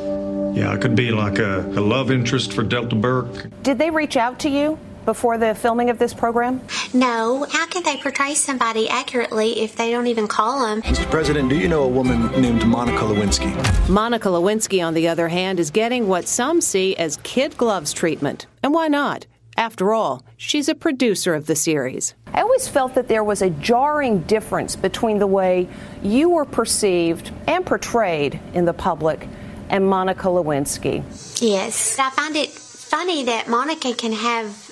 Yeah, 0.54 0.70
I 0.70 0.76
could 0.76 0.94
be 0.94 1.10
like 1.10 1.40
a, 1.40 1.62
a 1.62 1.82
love 1.82 2.12
interest 2.12 2.52
for 2.52 2.62
Delta 2.62 2.94
Burke. 2.94 3.50
Did 3.64 3.76
they 3.76 3.90
reach 3.90 4.16
out 4.16 4.38
to 4.40 4.48
you 4.48 4.78
before 5.04 5.36
the 5.36 5.52
filming 5.56 5.90
of 5.90 5.98
this 5.98 6.14
program? 6.14 6.60
No. 6.92 7.44
How 7.50 7.66
can 7.66 7.82
they 7.82 7.96
portray 7.96 8.34
somebody 8.34 8.88
accurately 8.88 9.58
if 9.60 9.74
they 9.74 9.90
don't 9.90 10.06
even 10.06 10.28
call 10.28 10.64
them? 10.64 10.82
Mr. 10.82 11.10
President, 11.10 11.48
do 11.48 11.58
you 11.58 11.66
know 11.66 11.82
a 11.82 11.88
woman 11.88 12.28
named 12.40 12.64
Monica 12.66 13.00
Lewinsky? 13.02 13.88
Monica 13.88 14.28
Lewinsky, 14.28 14.86
on 14.86 14.94
the 14.94 15.08
other 15.08 15.26
hand, 15.26 15.58
is 15.58 15.72
getting 15.72 16.06
what 16.06 16.28
some 16.28 16.60
see 16.60 16.94
as 16.98 17.16
kid 17.24 17.56
gloves 17.56 17.92
treatment. 17.92 18.46
And 18.62 18.72
why 18.72 18.86
not? 18.86 19.26
After 19.56 19.92
all, 19.92 20.24
she's 20.36 20.68
a 20.68 20.74
producer 20.76 21.34
of 21.34 21.46
the 21.46 21.56
series. 21.56 22.14
I 22.32 22.42
always 22.42 22.68
felt 22.68 22.94
that 22.94 23.08
there 23.08 23.24
was 23.24 23.42
a 23.42 23.50
jarring 23.50 24.20
difference 24.20 24.76
between 24.76 25.18
the 25.18 25.26
way 25.26 25.68
you 26.00 26.28
were 26.28 26.44
perceived 26.44 27.32
and 27.48 27.66
portrayed 27.66 28.38
in 28.52 28.66
the 28.66 28.72
public 28.72 29.28
and 29.70 29.86
Monica 29.86 30.28
Lewinsky. 30.28 31.02
Yes. 31.40 31.98
I 31.98 32.10
find 32.10 32.36
it 32.36 32.50
funny 32.50 33.24
that 33.24 33.48
Monica 33.48 33.94
can 33.94 34.12
have 34.12 34.70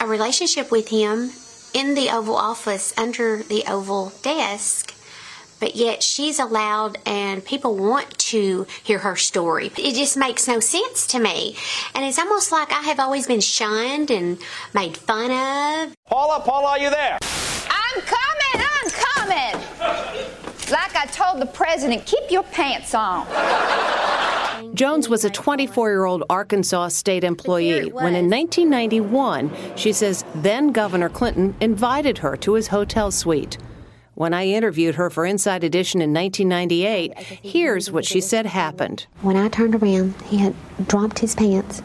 a 0.00 0.06
relationship 0.06 0.70
with 0.70 0.88
him 0.88 1.30
in 1.74 1.94
the 1.94 2.10
Oval 2.10 2.36
Office 2.36 2.94
under 2.96 3.42
the 3.42 3.64
Oval 3.68 4.12
desk, 4.22 4.94
but 5.58 5.74
yet 5.74 6.02
she's 6.02 6.38
allowed 6.38 6.98
and 7.06 7.44
people 7.44 7.76
want 7.76 8.16
to 8.18 8.66
hear 8.82 8.98
her 8.98 9.16
story. 9.16 9.72
It 9.76 9.94
just 9.94 10.16
makes 10.16 10.46
no 10.46 10.60
sense 10.60 11.06
to 11.08 11.18
me. 11.18 11.56
And 11.94 12.04
it's 12.04 12.18
almost 12.18 12.52
like 12.52 12.70
I 12.72 12.82
have 12.82 13.00
always 13.00 13.26
been 13.26 13.40
shunned 13.40 14.10
and 14.10 14.38
made 14.74 14.96
fun 14.96 15.30
of. 15.30 15.94
Paula, 16.06 16.40
Paula, 16.44 16.68
are 16.70 16.78
you 16.78 16.90
there? 16.90 17.18
I'm 17.68 18.02
coming, 18.02 18.66
I'm 18.82 18.90
coming. 18.90 19.62
Like 20.70 20.96
I 20.96 21.06
told 21.06 21.40
the 21.40 21.46
president, 21.46 22.04
keep 22.06 22.30
your 22.30 22.42
pants 22.42 22.94
on. 22.94 23.26
Jones 24.74 25.08
was 25.08 25.24
a 25.24 25.30
24 25.30 25.90
year 25.90 26.04
old 26.04 26.24
Arkansas 26.28 26.88
state 26.88 27.24
employee 27.24 27.90
when 27.90 28.14
in 28.14 28.30
1991, 28.30 29.50
she 29.76 29.92
says 29.92 30.24
then 30.34 30.72
Governor 30.72 31.08
Clinton 31.08 31.54
invited 31.60 32.18
her 32.18 32.36
to 32.38 32.54
his 32.54 32.68
hotel 32.68 33.10
suite. 33.10 33.58
When 34.14 34.32
I 34.32 34.46
interviewed 34.46 34.94
her 34.94 35.10
for 35.10 35.26
Inside 35.26 35.62
Edition 35.62 36.00
in 36.00 36.14
1998, 36.14 37.18
here's 37.42 37.90
what 37.90 38.06
she 38.06 38.20
said 38.20 38.46
happened. 38.46 39.06
When 39.20 39.36
I 39.36 39.48
turned 39.48 39.74
around, 39.74 40.14
he 40.22 40.38
had 40.38 40.54
dropped 40.88 41.18
his 41.18 41.34
pants 41.34 41.82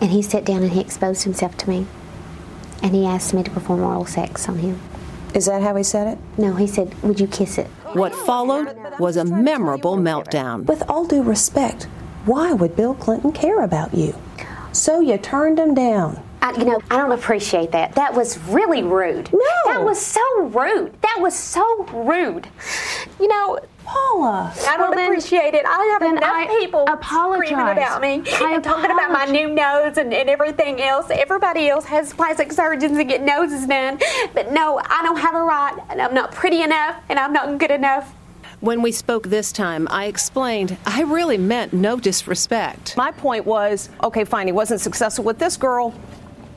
and 0.00 0.10
he 0.10 0.22
sat 0.22 0.44
down 0.44 0.62
and 0.62 0.72
he 0.72 0.80
exposed 0.80 1.24
himself 1.24 1.56
to 1.58 1.70
me. 1.70 1.86
And 2.82 2.94
he 2.94 3.06
asked 3.06 3.34
me 3.34 3.42
to 3.42 3.50
perform 3.50 3.80
oral 3.80 4.06
sex 4.06 4.48
on 4.48 4.58
him. 4.58 4.80
Is 5.34 5.46
that 5.46 5.62
how 5.62 5.74
he 5.76 5.82
said 5.82 6.06
it? 6.06 6.18
No, 6.38 6.54
he 6.54 6.66
said, 6.66 6.94
Would 7.02 7.20
you 7.20 7.26
kiss 7.26 7.58
it? 7.58 7.68
What 7.98 8.14
followed 8.14 8.76
was 9.00 9.16
a 9.16 9.24
memorable 9.24 9.96
meltdown. 9.96 10.64
With 10.66 10.88
all 10.88 11.04
due 11.04 11.22
respect, 11.22 11.84
why 12.26 12.52
would 12.52 12.76
Bill 12.76 12.94
Clinton 12.94 13.32
care 13.32 13.62
about 13.62 13.92
you? 13.92 14.14
So 14.70 15.00
you 15.00 15.18
turned 15.18 15.58
him 15.58 15.74
down. 15.74 16.22
I, 16.40 16.52
you 16.52 16.64
know, 16.64 16.80
I 16.90 16.98
don't 16.98 17.10
appreciate 17.10 17.72
that. 17.72 17.96
That 17.96 18.14
was 18.14 18.38
really 18.44 18.84
rude. 18.84 19.32
No. 19.32 19.40
That 19.66 19.82
was 19.82 20.00
so 20.00 20.44
rude. 20.44 20.94
That 21.02 21.16
was 21.18 21.34
so 21.34 21.84
rude. 21.86 22.46
You 23.18 23.26
know, 23.26 23.58
Paula. 23.88 24.52
I 24.68 24.76
don't 24.76 24.94
well, 24.94 25.06
appreciate 25.06 25.54
it. 25.54 25.64
I 25.64 25.96
have 25.98 26.02
enough 26.02 26.22
I 26.22 26.46
people 26.60 26.84
apologize. 26.88 27.48
screaming 27.48 27.72
about 27.72 28.02
me 28.02 28.22
I 28.32 28.52
and 28.52 28.62
talking 28.72 28.90
about 28.90 29.10
my 29.10 29.24
new 29.24 29.48
nose 29.48 29.96
and, 29.96 30.12
and 30.12 30.28
everything 30.28 30.82
else. 30.82 31.06
Everybody 31.10 31.70
else 31.70 31.86
has 31.86 32.12
plastic 32.12 32.52
surgeons 32.52 32.98
and 32.98 33.08
get 33.08 33.22
noses 33.22 33.66
done, 33.66 33.98
but 34.34 34.52
no, 34.52 34.78
I 34.84 35.02
don't 35.02 35.18
have 35.18 35.34
a 35.34 35.42
right, 35.42 35.74
and 35.88 36.02
I'm 36.02 36.12
not 36.12 36.32
pretty 36.32 36.60
enough, 36.60 36.96
and 37.08 37.18
I'm 37.18 37.32
not 37.32 37.56
good 37.56 37.70
enough. 37.70 38.12
When 38.60 38.82
we 38.82 38.92
spoke 38.92 39.28
this 39.28 39.52
time, 39.52 39.88
I 39.90 40.04
explained 40.04 40.76
I 40.84 41.02
really 41.02 41.38
meant 41.38 41.72
no 41.72 41.98
disrespect. 41.98 42.94
My 42.96 43.10
point 43.10 43.46
was 43.46 43.88
okay, 44.04 44.24
fine, 44.24 44.48
he 44.48 44.52
wasn't 44.52 44.82
successful 44.82 45.24
with 45.24 45.38
this 45.38 45.56
girl, 45.56 45.94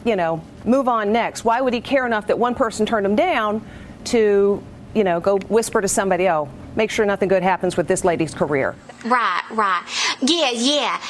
you 0.03 0.17
know, 0.17 0.43
move 0.65 0.89
on 0.89 1.13
next. 1.13 1.45
Why 1.45 1.61
would 1.61 1.73
he 1.73 1.79
care 1.79 2.05
enough 2.05 2.27
that 2.27 2.38
one 2.38 2.55
person 2.55 2.85
turned 2.85 3.05
him 3.05 3.15
down 3.15 3.65
to, 4.05 4.61
you 4.93 5.03
know, 5.05 5.21
go 5.21 5.38
whisper 5.38 5.79
to 5.79 5.88
somebody, 5.88 6.27
oh, 6.27 6.50
make 6.75 6.92
sure 6.92 7.06
nothing 7.06 7.30
good 7.30 7.44
happens 7.44 7.78
with 7.78 7.88
this 7.88 8.04
lady's 8.04 8.34
career? 8.34 8.75
Right, 9.06 9.44
right. 9.51 9.84
Yeah, 10.22 10.51
yeah. 10.51 11.01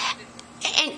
And, 0.80 0.94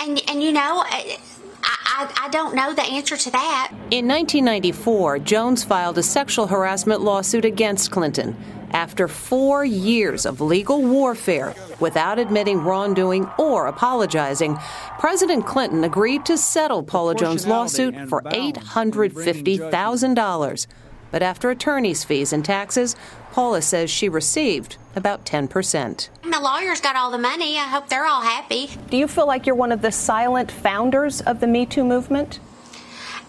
and, 0.00 0.20
and 0.28 0.42
you 0.42 0.52
know, 0.52 0.80
uh, 0.80 0.84
I, 0.88 1.18
I, 1.62 2.24
I 2.24 2.28
don't 2.30 2.54
know 2.54 2.74
the 2.74 2.82
answer 2.82 3.16
to 3.16 3.30
that. 3.30 3.70
In 3.90 4.06
1994, 4.08 5.20
Jones 5.20 5.64
filed 5.64 5.96
a 5.98 6.02
sexual 6.02 6.46
harassment 6.46 7.00
lawsuit 7.00 7.44
against 7.44 7.90
Clinton 7.90 8.36
after 8.72 9.06
four 9.08 9.64
years 9.64 10.26
of 10.26 10.42
legal 10.42 10.82
warfare 10.82 11.54
without 11.80 12.18
admitting 12.18 12.60
wrongdoing 12.60 13.26
or 13.38 13.66
apologizing, 13.66 14.58
President 14.98 15.46
Clinton 15.46 15.84
agreed 15.84 16.26
to 16.26 16.36
settle 16.36 16.82
Paula 16.82 17.14
Jones' 17.14 17.46
lawsuit 17.46 17.94
for 18.08 18.20
$850,000. 18.22 20.66
But 21.10 21.22
after 21.22 21.50
attorney's 21.50 22.04
fees 22.04 22.32
and 22.32 22.44
taxes, 22.44 22.96
Paula 23.32 23.62
says 23.62 23.90
she 23.90 24.08
received 24.08 24.76
about 24.94 25.24
10%. 25.24 26.08
The 26.22 26.40
lawyers 26.40 26.80
got 26.80 26.96
all 26.96 27.10
the 27.10 27.18
money. 27.18 27.56
I 27.58 27.64
hope 27.64 27.88
they're 27.88 28.06
all 28.06 28.22
happy. 28.22 28.70
Do 28.90 28.96
you 28.96 29.06
feel 29.06 29.26
like 29.26 29.46
you're 29.46 29.54
one 29.54 29.72
of 29.72 29.82
the 29.82 29.92
silent 29.92 30.50
founders 30.50 31.20
of 31.20 31.40
the 31.40 31.46
Me 31.46 31.66
Too 31.66 31.84
movement? 31.84 32.40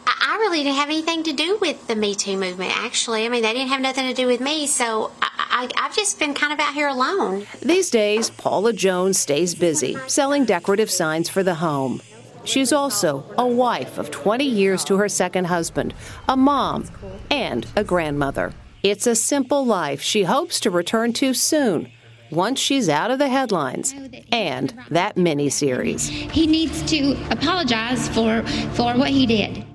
I 0.08 0.38
really 0.40 0.64
didn't 0.64 0.76
have 0.76 0.90
anything 0.90 1.24
to 1.24 1.34
do 1.34 1.58
with 1.60 1.88
the 1.88 1.96
Me 1.96 2.14
Too 2.14 2.38
movement, 2.38 2.72
actually. 2.76 3.26
I 3.26 3.30
mean, 3.30 3.42
they 3.42 3.54
didn't 3.54 3.70
have 3.70 3.82
nothing 3.82 4.08
to 4.08 4.14
do 4.14 4.28
with 4.28 4.40
me, 4.42 4.68
so 4.68 5.12
I, 5.22 5.70
have 5.76 5.96
just 5.96 6.20
been 6.20 6.34
kind 6.34 6.54
of 6.54 6.60
out 6.60 6.74
here 6.74 6.88
alone. 6.88 7.48
These 7.62 7.90
days, 7.90 8.30
Paula 8.30 8.74
Jones 8.74 9.18
stays 9.18 9.56
busy 9.56 9.98
selling 10.08 10.46
decorative 10.46 10.92
signs 10.92 11.30
for 11.30 11.44
the 11.44 11.56
home. 11.56 12.02
She's 12.48 12.72
also 12.72 13.25
a 13.38 13.46
wife 13.46 13.98
of 13.98 14.10
20 14.10 14.46
years 14.46 14.86
to 14.86 14.96
her 14.96 15.10
second 15.10 15.48
husband, 15.48 15.94
a 16.30 16.38
mom, 16.38 16.86
and 17.30 17.68
a 17.75 17.84
grandmother. 17.84 18.54
It's 18.84 19.06
a 19.06 19.16
simple 19.16 19.66
life 19.66 20.01
she 20.01 20.24
hopes 20.24 20.62
to 20.62 20.72
return 20.72 21.12
to 21.13 21.34
soon 21.34 21.92
once 22.32 22.60
she's 22.60 22.88
out 22.88 23.12
of 23.12 23.20
the 23.20 23.27
headlines 23.27 23.94
and 24.32 24.74
that 24.89 25.18
mini 25.18 25.50
series. 25.50 26.08
He 26.08 26.48
needs 26.48 26.82
to 26.89 27.18
apologize 27.32 28.08
for 28.10 28.42
for 28.75 28.94
what 28.98 29.10
he 29.10 29.25
did. 29.25 29.66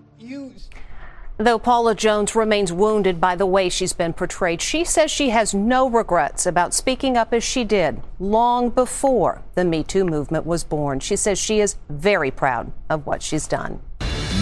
Though 1.42 1.58
Paula 1.58 1.96
Jones 1.96 2.36
remains 2.36 2.72
wounded 2.72 3.20
by 3.20 3.34
the 3.34 3.46
way 3.46 3.68
she's 3.68 3.92
been 3.92 4.12
portrayed, 4.12 4.62
she 4.62 4.84
says 4.84 5.10
she 5.10 5.30
has 5.30 5.52
no 5.52 5.90
regrets 5.90 6.46
about 6.46 6.72
speaking 6.72 7.16
up 7.16 7.34
as 7.34 7.42
she 7.42 7.64
did 7.64 8.00
long 8.20 8.70
before 8.70 9.42
the 9.56 9.64
Me 9.64 9.82
Too 9.82 10.04
movement 10.04 10.46
was 10.46 10.62
born. 10.62 11.00
She 11.00 11.16
says 11.16 11.40
she 11.40 11.58
is 11.58 11.74
very 11.88 12.30
proud 12.30 12.70
of 12.88 13.06
what 13.06 13.24
she's 13.24 13.48
done. 13.48 13.80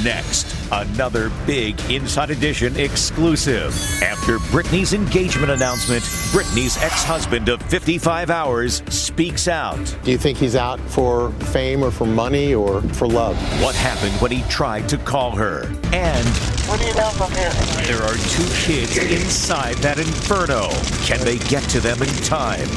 Next, 0.04 0.56
another 0.72 1.30
big 1.46 1.78
Inside 1.90 2.30
Edition 2.30 2.74
exclusive. 2.78 3.74
After 4.02 4.38
Britney's 4.38 4.94
engagement 4.94 5.50
announcement, 5.50 6.02
Britney's 6.32 6.78
ex 6.78 7.04
husband 7.04 7.50
of 7.50 7.60
55 7.64 8.30
hours 8.30 8.82
speaks 8.88 9.46
out. 9.46 9.78
Do 10.02 10.10
you 10.10 10.16
think 10.16 10.38
he's 10.38 10.56
out 10.56 10.80
for 10.80 11.30
fame 11.52 11.82
or 11.82 11.90
for 11.90 12.06
money 12.06 12.54
or 12.54 12.80
for 12.80 13.06
love? 13.06 13.36
What 13.62 13.74
happened 13.74 14.14
when 14.22 14.30
he 14.30 14.42
tried 14.48 14.88
to 14.88 14.96
call 14.96 15.32
her? 15.32 15.64
And 15.92 16.26
what 16.66 16.80
do 16.80 16.86
you 16.86 16.94
know 16.94 17.10
from 17.10 17.30
here? 17.32 17.50
There 17.84 18.02
are 18.02 18.14
two 18.14 18.48
kids 18.54 18.96
inside 18.96 19.76
that 19.78 19.98
inferno. 19.98 20.70
Can 21.04 21.22
they 21.26 21.36
get 21.50 21.62
to 21.64 21.80
them 21.80 22.00
in 22.00 22.08
time? 22.24 22.68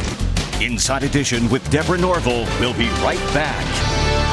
Inside 0.62 1.04
Edition 1.04 1.50
with 1.50 1.70
Deborah 1.72 1.98
Norville 1.98 2.46
will 2.60 2.74
be 2.74 2.90
right 3.02 3.34
back. 3.34 4.33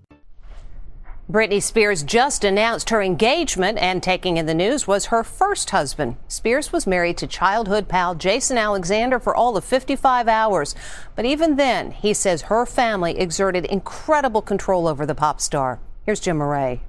Britney 1.31 1.63
Spears 1.63 2.03
just 2.03 2.43
announced 2.43 2.89
her 2.89 3.01
engagement, 3.01 3.77
and 3.77 4.03
taking 4.03 4.35
in 4.35 4.47
the 4.47 4.53
news 4.53 4.85
was 4.85 5.05
her 5.05 5.23
first 5.23 5.69
husband. 5.69 6.17
Spears 6.27 6.73
was 6.73 6.85
married 6.85 7.17
to 7.19 7.25
childhood 7.25 7.87
pal 7.87 8.15
Jason 8.15 8.57
Alexander 8.57 9.17
for 9.17 9.33
all 9.33 9.55
of 9.55 9.63
55 9.63 10.27
hours. 10.27 10.75
But 11.15 11.23
even 11.23 11.55
then, 11.55 11.91
he 11.91 12.13
says 12.13 12.43
her 12.43 12.65
family 12.65 13.17
exerted 13.17 13.63
incredible 13.63 14.41
control 14.41 14.89
over 14.89 15.05
the 15.05 15.15
pop 15.15 15.39
star. 15.39 15.79
Here's 16.05 16.19
Jim 16.19 16.35
Murray. 16.35 16.81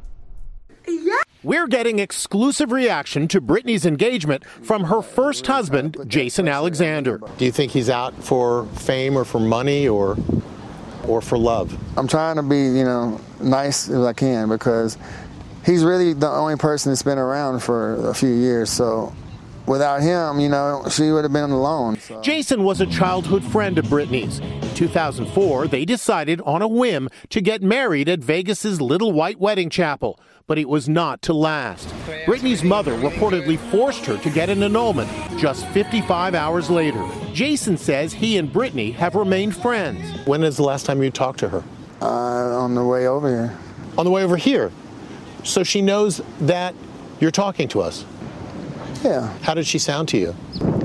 We're 1.44 1.68
getting 1.68 2.00
exclusive 2.00 2.72
reaction 2.72 3.28
to 3.28 3.40
Britney's 3.40 3.86
engagement 3.86 4.44
from 4.44 4.84
her 4.84 5.02
first 5.02 5.46
husband, 5.46 5.96
Jason 6.08 6.48
Alexander. 6.48 7.20
Do 7.38 7.44
you 7.44 7.52
think 7.52 7.70
he's 7.70 7.88
out 7.88 8.24
for 8.24 8.66
fame 8.74 9.16
or 9.16 9.24
for 9.24 9.38
money 9.38 9.86
or 9.86 10.16
or 11.06 11.20
for 11.20 11.38
love? 11.38 11.76
I'm 11.96 12.08
trying 12.08 12.36
to 12.36 12.42
be, 12.42 12.58
you 12.58 12.84
know, 12.84 13.20
nice 13.40 13.88
as 13.88 14.04
I 14.04 14.12
can 14.12 14.48
because 14.48 14.96
he's 15.64 15.84
really 15.84 16.12
the 16.12 16.28
only 16.28 16.56
person 16.56 16.90
that's 16.90 17.02
been 17.02 17.18
around 17.18 17.60
for 17.60 18.08
a 18.08 18.14
few 18.14 18.32
years. 18.32 18.70
So 18.70 19.14
without 19.66 20.02
him, 20.02 20.40
you 20.40 20.48
know, 20.48 20.84
she 20.90 21.10
would 21.10 21.24
have 21.24 21.32
been 21.32 21.50
alone. 21.50 21.98
So. 21.98 22.20
Jason 22.20 22.64
was 22.64 22.80
a 22.80 22.86
childhood 22.86 23.44
friend 23.44 23.78
of 23.78 23.86
Britney's. 23.86 24.40
In 24.82 24.88
2004, 24.88 25.68
they 25.68 25.84
decided 25.84 26.40
on 26.40 26.60
a 26.60 26.66
whim 26.66 27.08
to 27.28 27.40
get 27.40 27.62
married 27.62 28.08
at 28.08 28.18
Vegas's 28.18 28.80
Little 28.80 29.12
White 29.12 29.38
Wedding 29.38 29.70
Chapel, 29.70 30.18
but 30.48 30.58
it 30.58 30.68
was 30.68 30.88
not 30.88 31.22
to 31.22 31.32
last. 31.32 31.88
Britney's 32.26 32.64
mother 32.64 32.98
reportedly 32.98 33.60
forced 33.70 34.04
her 34.06 34.18
to 34.18 34.28
get 34.28 34.50
an 34.50 34.60
annulment 34.64 35.08
just 35.38 35.68
55 35.68 36.34
hours 36.34 36.68
later. 36.68 37.00
Jason 37.32 37.76
says 37.76 38.12
he 38.12 38.38
and 38.38 38.52
Britney 38.52 38.92
have 38.94 39.14
remained 39.14 39.54
friends. 39.54 40.02
When 40.26 40.42
is 40.42 40.56
the 40.56 40.64
last 40.64 40.84
time 40.84 41.00
you 41.00 41.12
talked 41.12 41.38
to 41.38 41.48
her? 41.48 41.62
Uh, 42.00 42.58
on 42.58 42.74
the 42.74 42.82
way 42.82 43.06
over 43.06 43.28
here. 43.28 43.56
On 43.96 44.04
the 44.04 44.10
way 44.10 44.24
over 44.24 44.36
here? 44.36 44.72
So 45.44 45.62
she 45.62 45.80
knows 45.80 46.20
that 46.40 46.74
you're 47.20 47.30
talking 47.30 47.68
to 47.68 47.82
us? 47.82 48.04
Yeah. 49.02 49.32
How 49.42 49.54
did 49.54 49.66
she 49.66 49.78
sound 49.78 50.08
to 50.10 50.18
you? 50.18 50.34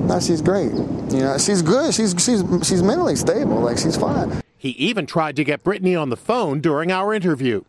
No, 0.02 0.18
she's 0.20 0.42
great. 0.42 0.72
You 0.72 1.20
know, 1.20 1.38
she's 1.38 1.62
good. 1.62 1.94
She's 1.94 2.14
she's 2.18 2.42
she's 2.66 2.82
mentally 2.82 3.16
stable. 3.16 3.60
Like 3.60 3.78
she's 3.78 3.96
fine. 3.96 4.42
He 4.56 4.70
even 4.70 5.06
tried 5.06 5.36
to 5.36 5.44
get 5.44 5.62
Britney 5.62 6.00
on 6.00 6.10
the 6.10 6.16
phone 6.16 6.60
during 6.60 6.90
our 6.90 7.14
interview. 7.14 7.62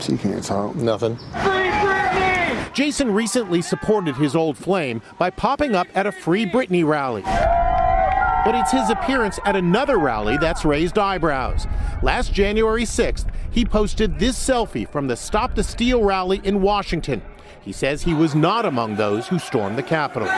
She 0.00 0.16
can't 0.16 0.42
talk. 0.42 0.74
Nothing. 0.74 1.16
Free 1.16 1.70
Britney! 1.70 2.74
Jason 2.74 3.12
recently 3.12 3.62
supported 3.62 4.16
his 4.16 4.34
old 4.34 4.58
flame 4.58 5.00
by 5.18 5.30
popping 5.30 5.74
up 5.74 5.86
at 5.94 6.06
a 6.06 6.12
Free 6.12 6.44
Britney 6.44 6.84
rally. 6.84 7.22
But 7.22 8.54
it's 8.54 8.70
his 8.72 8.90
appearance 8.90 9.38
at 9.44 9.56
another 9.56 9.98
rally 9.98 10.36
that's 10.38 10.64
raised 10.64 10.98
eyebrows. 10.98 11.66
Last 12.02 12.32
January 12.32 12.84
6th, 12.84 13.26
he 13.50 13.64
posted 13.64 14.18
this 14.18 14.36
selfie 14.38 14.88
from 14.88 15.08
the 15.08 15.16
Stop 15.16 15.54
the 15.54 15.64
Steal 15.64 16.02
rally 16.02 16.40
in 16.44 16.62
Washington. 16.62 17.22
He 17.60 17.72
says 17.72 18.02
he 18.02 18.14
was 18.14 18.34
not 18.34 18.64
among 18.64 18.96
those 18.96 19.26
who 19.28 19.38
stormed 19.38 19.76
the 19.78 19.82
Capitol. 19.82 20.28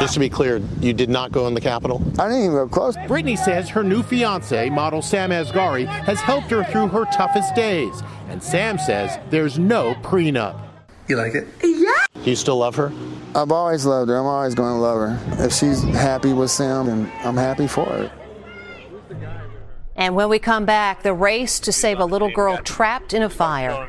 Just 0.00 0.14
to 0.14 0.20
be 0.20 0.28
clear, 0.28 0.60
you 0.80 0.92
did 0.92 1.08
not 1.08 1.30
go 1.30 1.46
in 1.46 1.54
the 1.54 1.60
Capitol? 1.60 2.02
I 2.18 2.26
didn't 2.28 2.44
even 2.44 2.52
go 2.52 2.68
close. 2.68 2.96
Britney 2.96 3.38
says 3.38 3.68
her 3.68 3.84
new 3.84 4.02
fiance, 4.02 4.68
model 4.70 5.00
Sam 5.00 5.30
Asghari, 5.30 5.86
has 5.86 6.20
helped 6.20 6.50
her 6.50 6.64
through 6.64 6.88
her 6.88 7.04
toughest 7.06 7.54
days. 7.54 8.02
And 8.28 8.42
Sam 8.42 8.78
says 8.78 9.18
there's 9.30 9.58
no 9.58 9.94
prenup. 10.02 10.60
You 11.08 11.16
like 11.16 11.34
it? 11.34 11.46
Yeah. 11.62 12.22
Do 12.24 12.30
you 12.30 12.36
still 12.36 12.56
love 12.56 12.74
her? 12.76 12.92
I've 13.34 13.52
always 13.52 13.86
loved 13.86 14.08
her. 14.08 14.16
I'm 14.16 14.26
always 14.26 14.54
going 14.54 14.74
to 14.74 14.80
love 14.80 14.98
her. 14.98 15.44
If 15.44 15.52
she's 15.52 15.82
happy 15.82 16.32
with 16.32 16.50
Sam, 16.50 16.86
then 16.86 17.12
I'm 17.20 17.36
happy 17.36 17.66
for 17.66 17.86
her. 17.86 18.12
And 19.94 20.16
when 20.16 20.28
we 20.28 20.38
come 20.38 20.64
back, 20.64 21.02
the 21.02 21.14
race 21.14 21.60
to 21.60 21.70
save 21.70 22.00
a 22.00 22.04
little 22.04 22.30
girl 22.30 22.56
trapped 22.58 23.14
in 23.14 23.22
a 23.22 23.30
fire. 23.30 23.88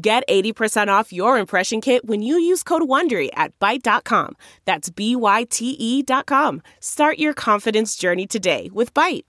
Get 0.00 0.24
80% 0.26 0.88
off 0.88 1.12
your 1.12 1.36
impression 1.38 1.80
kit 1.82 2.06
when 2.06 2.22
you 2.22 2.36
use 2.36 2.62
code 2.62 2.82
WONDERY 2.82 3.28
at 3.34 3.58
Byte.com. 3.58 4.36
That's 4.64 4.88
B-Y-T-E 4.88 6.02
dot 6.04 6.26
com. 6.26 6.62
Start 6.80 7.18
your 7.18 7.34
confidence 7.34 7.94
journey 7.96 8.26
today 8.26 8.70
with 8.72 8.94
Byte. 8.94 9.24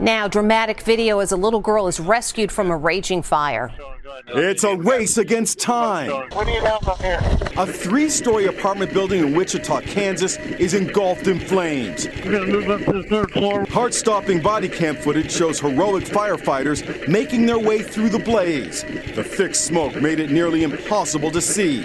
Now, 0.00 0.26
dramatic 0.26 0.80
video 0.80 1.20
as 1.20 1.30
a 1.30 1.36
little 1.36 1.60
girl 1.60 1.86
is 1.86 2.00
rescued 2.00 2.50
from 2.50 2.70
a 2.70 2.76
raging 2.76 3.22
fire. 3.22 3.70
It's 4.04 4.64
a 4.64 4.76
race 4.76 5.16
against 5.18 5.60
time. 5.60 6.10
What 6.10 6.46
do 6.46 6.52
you 6.52 6.60
have 6.62 6.88
up 6.88 7.00
here? 7.00 7.20
A 7.56 7.66
three 7.66 8.08
story 8.08 8.46
apartment 8.46 8.92
building 8.92 9.20
in 9.20 9.36
Wichita, 9.36 9.82
Kansas 9.82 10.38
is 10.38 10.74
engulfed 10.74 11.28
in 11.28 11.38
flames. 11.38 12.08
We're 12.24 12.32
going 12.32 12.46
to 12.46 12.52
move 12.52 12.70
up 12.70 12.80
to 12.86 12.92
the 12.94 13.02
third 13.04 13.30
floor. 13.30 13.64
Heart 13.66 13.94
stopping 13.94 14.40
body 14.40 14.68
cam 14.68 14.96
footage 14.96 15.30
shows 15.30 15.60
heroic 15.60 16.04
firefighters 16.04 17.06
making 17.06 17.46
their 17.46 17.58
way 17.58 17.82
through 17.82 18.08
the 18.08 18.18
blaze. 18.18 18.82
The 18.82 19.22
thick 19.22 19.54
smoke 19.54 19.94
made 19.94 20.18
it 20.18 20.30
nearly 20.30 20.64
impossible 20.64 21.30
to 21.30 21.40
see. 21.40 21.82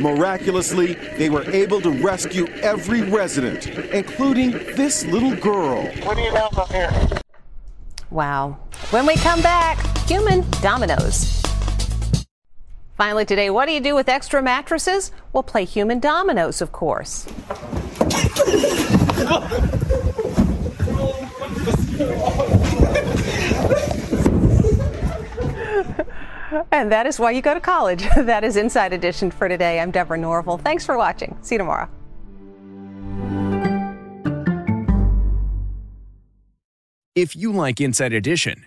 Miraculously, 0.00 0.94
they 0.94 1.30
were 1.30 1.48
able 1.50 1.80
to 1.82 1.90
rescue 1.90 2.46
every 2.62 3.02
resident, 3.02 3.68
including 3.92 4.50
this 4.50 5.04
little 5.06 5.36
girl. 5.36 5.84
What 6.02 6.16
do 6.16 6.22
you 6.22 6.34
have 6.34 6.58
up 6.58 6.72
here? 6.72 6.90
Wow. 8.10 8.58
When 8.90 9.06
we 9.06 9.14
come 9.16 9.40
back, 9.40 9.78
human 10.08 10.44
dominoes. 10.62 11.40
Finally, 13.00 13.24
today, 13.24 13.48
what 13.48 13.64
do 13.64 13.72
you 13.72 13.80
do 13.80 13.94
with 13.94 14.10
extra 14.10 14.42
mattresses? 14.42 15.10
We'll 15.32 15.42
play 15.42 15.64
human 15.64 16.00
dominoes, 16.00 16.60
of 16.60 16.70
course. 16.70 17.26
and 26.70 26.92
that 26.92 27.06
is 27.06 27.18
why 27.18 27.30
you 27.30 27.40
go 27.40 27.54
to 27.54 27.60
college. 27.60 28.02
That 28.16 28.44
is 28.44 28.58
Inside 28.58 28.92
Edition 28.92 29.30
for 29.30 29.48
today. 29.48 29.80
I'm 29.80 29.90
Deborah 29.90 30.18
Norville. 30.18 30.58
Thanks 30.58 30.84
for 30.84 30.98
watching. 30.98 31.38
See 31.40 31.54
you 31.54 31.58
tomorrow. 31.60 31.88
If 37.14 37.34
you 37.34 37.50
like 37.50 37.80
Inside 37.80 38.12
Edition, 38.12 38.66